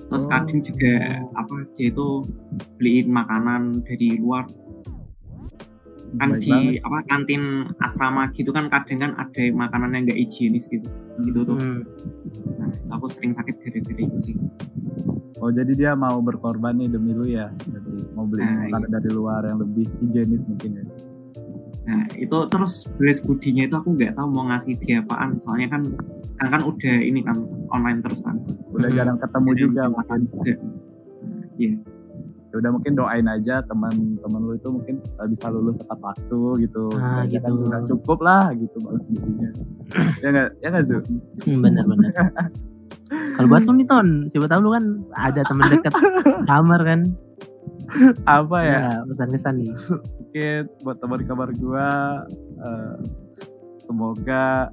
terus 0.08 0.24
Oh. 0.24 0.30
kadang 0.30 0.60
juga 0.60 0.94
apa 1.32 1.56
dia 1.74 1.88
itu 1.88 2.08
beliin 2.76 3.08
makanan 3.10 3.80
dari 3.82 4.16
luar 4.16 4.44
kan 6.12 6.36
baik 6.36 6.44
di 6.44 6.52
banget. 6.52 6.84
apa 6.84 6.98
kantin 7.08 7.44
asrama 7.80 8.28
gitu 8.32 8.52
kan 8.52 8.68
kadang 8.68 9.00
kan 9.00 9.12
ada 9.16 9.44
makanan 9.50 9.96
yang 9.96 10.04
nggak 10.04 10.20
higienis 10.20 10.68
gitu 10.68 10.84
gitu 11.22 11.40
tuh 11.46 11.56
Hmm. 11.56 11.88
nah, 12.60 12.68
aku 12.92 13.08
sering 13.08 13.32
sakit 13.32 13.56
gara-gara 13.58 14.02
itu 14.02 14.18
sih 14.22 14.36
Oh 15.42 15.50
jadi 15.50 15.74
dia 15.74 15.92
mau 15.94 16.22
berkorban 16.22 16.72
nih 16.72 16.88
demi 16.88 17.12
lu 17.12 17.26
ya? 17.26 17.50
Jadi 17.60 18.14
mau 18.14 18.24
beli 18.24 18.42
Nah, 18.42 18.70
makanan 18.70 18.90
dari 18.92 19.10
luar 19.10 19.42
yang 19.44 19.58
lebih 19.58 19.90
higienis 20.00 20.46
mungkin 20.46 20.72
ya? 20.76 20.86
nah 21.82 22.06
itu 22.14 22.38
terus 22.46 22.86
beres 22.94 23.20
budinya 23.20 23.66
itu 23.66 23.74
aku 23.74 23.90
nggak 23.92 24.14
tahu 24.14 24.30
mau 24.30 24.46
ngasih 24.46 24.78
dia 24.78 25.02
apaan 25.02 25.34
soalnya 25.36 25.66
kan 25.68 25.82
sekarang 26.30 26.52
kan 26.52 26.62
udah 26.64 26.96
ini 27.02 27.20
kan 27.20 27.34
online 27.68 28.00
terus 28.00 28.22
kan 28.22 28.38
Udah 28.70 28.86
Hmm. 28.86 28.96
jarang 28.96 29.18
ketemu 29.18 29.50
Jadi 29.50 29.60
juga 29.60 29.82
makan 29.90 30.20
juga 30.24 30.54
Nah, 31.22 31.46
iya 31.58 31.74
ya 32.46 32.56
udah 32.56 32.70
mungkin 32.70 32.94
doain 32.94 33.26
aja 33.26 33.66
teman-teman 33.66 34.42
lu 34.42 34.54
itu 34.54 34.70
mungkin 34.70 34.96
bisa 35.26 35.50
lulus 35.50 35.74
tepat 35.76 35.98
waktu 36.00 36.40
gitu 36.62 36.86
Ah, 36.94 37.26
Ya 37.26 37.40
kan 37.40 37.50
gitu. 37.50 37.66
udah 37.66 37.82
cukup 37.90 38.20
lah 38.22 38.54
gitu 38.54 38.78
balas 38.78 39.06
buktinya 39.08 39.50
ya 40.22 40.28
nggak 40.30 40.48
ya 40.60 40.68
nggak 40.70 40.84
Zu 40.86 40.96
Hmm, 41.42 41.66
bener-bener. 41.66 42.12
Kalau 43.12 43.48
buat 43.52 43.64
lu 43.68 43.76
nih 43.76 43.88
Ton, 43.88 44.08
siapa 44.32 44.48
tahu 44.48 44.60
lu 44.64 44.72
kan 44.72 44.86
ada 45.20 45.42
temen 45.44 45.68
deket 45.68 45.94
kamar 46.50 46.82
kan. 46.84 47.02
apa 48.24 48.58
ya? 48.64 48.78
Ya, 48.80 48.94
pesan-kesan 49.04 49.60
nih. 49.60 49.76
mungkin 50.16 50.62
buat 50.88 50.98
teman 51.04 51.28
kamar 51.28 51.52
gua 51.60 52.24
eh, 52.40 52.96
semoga 53.84 54.72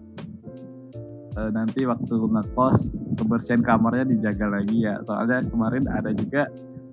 eh, 1.34 1.50
nanti 1.50 1.82
waktu 1.82 2.14
ngekos 2.14 2.94
kebersihan 3.18 3.58
kamarnya 3.58 4.06
dijaga 4.06 4.46
lagi 4.46 4.86
ya. 4.86 5.02
Soalnya 5.02 5.42
kemarin 5.50 5.90
ada 5.90 6.14
juga 6.14 6.46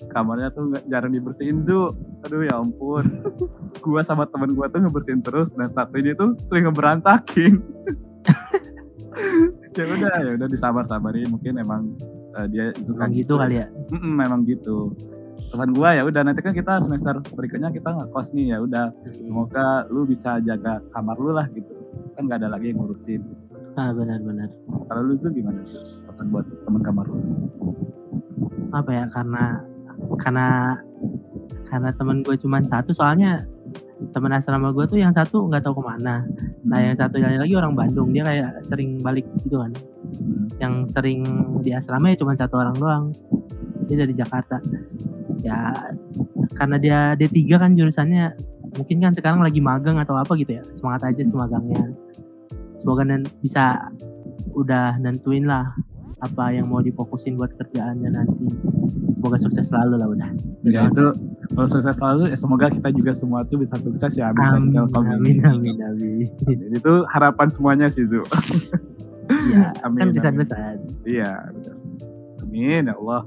kamarnya 0.10 0.50
tuh 0.50 0.74
jarang 0.90 1.14
dibersihin 1.14 1.62
Zu. 1.62 1.94
Aduh 2.26 2.42
ya 2.42 2.58
ampun. 2.58 3.06
Gua 3.86 4.02
sama 4.02 4.26
temen 4.26 4.58
gua 4.58 4.66
tuh 4.66 4.82
ngebersihin 4.82 5.22
terus. 5.22 5.54
Dan 5.54 5.70
satu 5.70 5.94
ini 6.02 6.18
tuh 6.18 6.34
sering 6.50 6.66
ngeberantakin 6.66 7.62
ya 9.76 9.86
udah 9.86 10.16
ya 10.24 10.32
udah 10.40 10.48
disabar-sabarin. 10.50 11.28
Mungkin 11.30 11.54
emang 11.60 11.82
eh, 12.36 12.48
dia 12.50 12.66
suka 12.84 13.06
Emang 13.06 13.16
gitu. 13.16 13.34
kali 13.38 13.56
ya. 13.62 13.68
Mm-mm, 13.92 14.14
memang 14.16 14.42
gitu. 14.48 14.96
Pesan 15.46 15.76
gua 15.76 15.94
ya 15.94 16.04
udah 16.04 16.22
nanti 16.26 16.42
kan 16.42 16.56
kita 16.56 16.82
semester 16.82 17.22
berikutnya 17.36 17.70
kita 17.70 17.92
ngekos 17.92 18.34
nih 18.34 18.56
ya 18.56 18.58
udah. 18.64 18.90
Semoga 19.22 19.86
lu 19.92 20.08
bisa 20.08 20.40
jaga 20.42 20.82
kamar 20.90 21.16
lu 21.20 21.32
lah 21.36 21.46
gitu. 21.52 21.70
Kan 22.16 22.26
nggak 22.26 22.40
ada 22.44 22.50
lagi 22.56 22.72
yang 22.72 22.82
ngurusin. 22.82 23.22
Ah, 23.76 23.92
benar-benar. 23.92 24.48
kalau 24.88 25.04
lu 25.04 25.20
tuh 25.20 25.36
gimana 25.36 25.60
sih 25.68 26.00
pesan 26.08 26.32
buat 26.32 26.48
teman 26.64 26.80
kamar 26.80 27.06
lu? 27.12 27.20
Apa 28.72 28.92
ya? 28.96 29.04
Karena 29.12 29.60
karena 30.16 30.48
karena 31.68 31.90
temen 31.92 32.24
gue 32.24 32.36
cuma 32.40 32.64
satu 32.64 32.96
soalnya 32.96 33.44
temen 34.12 34.32
asrama 34.34 34.70
gue 34.76 34.86
tuh 34.86 35.00
yang 35.00 35.14
satu 35.14 35.48
nggak 35.50 35.64
tahu 35.66 35.80
ke 35.80 35.84
mana. 35.86 36.26
Nah 36.66 36.80
yang 36.82 36.96
satu 36.98 37.18
lagi 37.18 37.54
orang 37.56 37.74
Bandung 37.74 38.12
dia 38.12 38.26
kayak 38.26 38.62
sering 38.62 39.02
balik 39.02 39.26
gitu 39.46 39.62
kan. 39.62 39.72
Yang 40.62 40.94
sering 40.94 41.22
di 41.64 41.72
asrama 41.72 42.12
ya 42.14 42.18
cuma 42.20 42.38
satu 42.38 42.62
orang 42.62 42.76
doang. 42.78 43.06
Dia 43.90 44.06
dari 44.06 44.14
Jakarta. 44.14 44.62
Ya 45.42 45.74
karena 46.56 46.78
dia 46.82 47.00
D3 47.18 47.38
kan 47.58 47.72
jurusannya. 47.74 48.36
Mungkin 48.76 48.98
kan 49.00 49.14
sekarang 49.16 49.40
lagi 49.40 49.64
magang 49.64 49.96
atau 50.02 50.20
apa 50.20 50.36
gitu 50.36 50.60
ya. 50.60 50.64
Semangat 50.76 51.08
aja 51.14 51.24
semagangnya. 51.24 51.96
Semoga 52.76 53.08
nan 53.08 53.24
bisa 53.40 53.88
udah 54.56 55.00
nentuin 55.00 55.48
lah 55.48 55.76
apa 56.26 56.50
yang 56.50 56.66
mau 56.66 56.82
difokusin 56.82 57.36
buat 57.36 57.52
kerjaannya 57.54 58.10
nanti. 58.10 58.48
Semoga 59.16 59.38
sukses 59.38 59.66
selalu 59.66 59.96
lah 59.96 60.08
udah 60.10 60.30
ya 60.66 60.86
itu 60.86 61.06
kalau 61.50 61.68
sukses 61.70 61.96
selalu 61.96 62.30
ya 62.30 62.36
semoga 62.36 62.68
kita 62.68 62.90
juga 62.90 63.12
semua 63.14 63.42
tuh 63.42 63.58
bisa 63.58 63.78
sukses 63.78 64.12
ya 64.14 64.30
dari 64.30 64.54
amin 64.54 64.86
amin 64.92 65.38
amin 65.46 65.76
amin 65.80 66.28
Jadi 66.42 66.74
itu 66.74 66.94
harapan 67.10 67.48
semuanya 67.48 67.88
sih 67.88 68.04
Zu. 68.04 68.22
Ya 69.50 69.72
Amin, 69.86 69.98
kan 69.98 70.06
amin. 70.10 70.16
pesan-pesan 70.18 70.76
iya 71.06 71.32
amin 72.44 72.86
ya 72.86 72.94
Allah. 72.94 73.22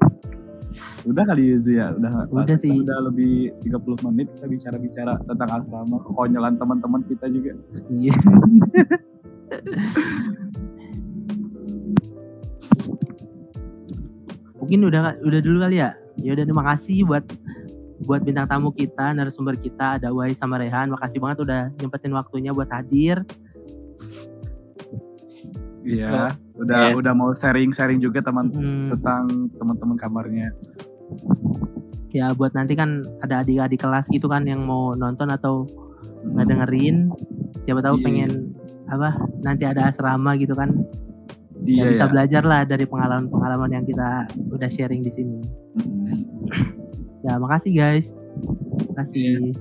Udah 1.02 1.24
kali 1.24 1.50
ya 1.50 1.56
Zu 1.58 1.70
ya? 1.72 1.86
Udah 1.90 2.10
Udah 2.28 2.58
sih. 2.58 2.74
udah 2.74 2.98
lebih 3.08 3.50
30 3.64 4.06
menit 4.12 4.26
kita 4.36 4.46
bicara-bicara 4.46 5.12
tentang 5.24 5.48
asrama 5.56 5.96
kekonyolan 6.04 6.54
teman-teman 6.54 7.00
kita 7.08 7.26
juga. 7.26 7.56
Iya 7.88 8.14
mungkin 14.68 14.84
udah 14.84 15.16
udah 15.24 15.40
dulu 15.40 15.64
kali 15.64 15.80
ya. 15.80 15.96
Ya 16.20 16.36
udah 16.36 16.44
terima 16.44 16.60
kasih 16.60 17.08
buat 17.08 17.24
buat 18.04 18.20
bintang 18.20 18.44
tamu 18.44 18.68
kita 18.70 19.16
narasumber 19.16 19.56
kita 19.56 19.96
ada 19.96 20.12
Wai 20.12 20.36
sama 20.36 20.60
Rehan. 20.60 20.92
Makasih 20.92 21.16
banget 21.18 21.40
udah 21.40 21.60
nyempetin 21.74 22.12
waktunya 22.12 22.52
buat 22.52 22.68
hadir. 22.68 23.24
Iya, 25.80 26.36
udah 26.52 26.80
Iya. 26.84 27.00
udah 27.00 27.12
mau 27.16 27.32
sharing-sharing 27.32 27.96
juga 27.96 28.20
teman 28.20 28.52
Hmm, 28.52 28.92
tentang 28.92 29.24
teman-teman 29.56 29.96
kamarnya. 29.96 30.52
ya 32.08 32.32
buat 32.32 32.52
nanti 32.52 32.72
kan 32.72 33.00
ada 33.20 33.40
adik-adik 33.40 33.80
kelas 33.80 34.08
gitu 34.08 34.28
kan 34.28 34.44
yang 34.44 34.60
mau 34.60 34.92
nonton 34.92 35.28
atau 35.28 35.64
nggak 36.26 36.44
dengerin 36.46 37.08
siapa 37.64 37.80
tahu 37.80 37.96
Iya. 37.96 38.04
pengen 38.04 38.30
apa 38.84 39.08
nanti 39.40 39.64
ada 39.64 39.88
asrama 39.88 40.36
gitu 40.36 40.52
kan 40.52 40.72
Iya, 41.68 41.84
ya 41.84 41.92
bisa 41.92 42.04
ya. 42.08 42.10
belajar 42.10 42.42
lah 42.48 42.62
dari 42.64 42.88
pengalaman-pengalaman 42.88 43.70
yang 43.76 43.84
kita 43.84 44.24
udah 44.48 44.68
sharing 44.72 45.04
di 45.04 45.12
sini 45.12 45.38
Mm. 45.78 46.24
ya 47.28 47.36
makasih 47.36 47.72
guys 47.76 48.16
makasih 48.90 49.52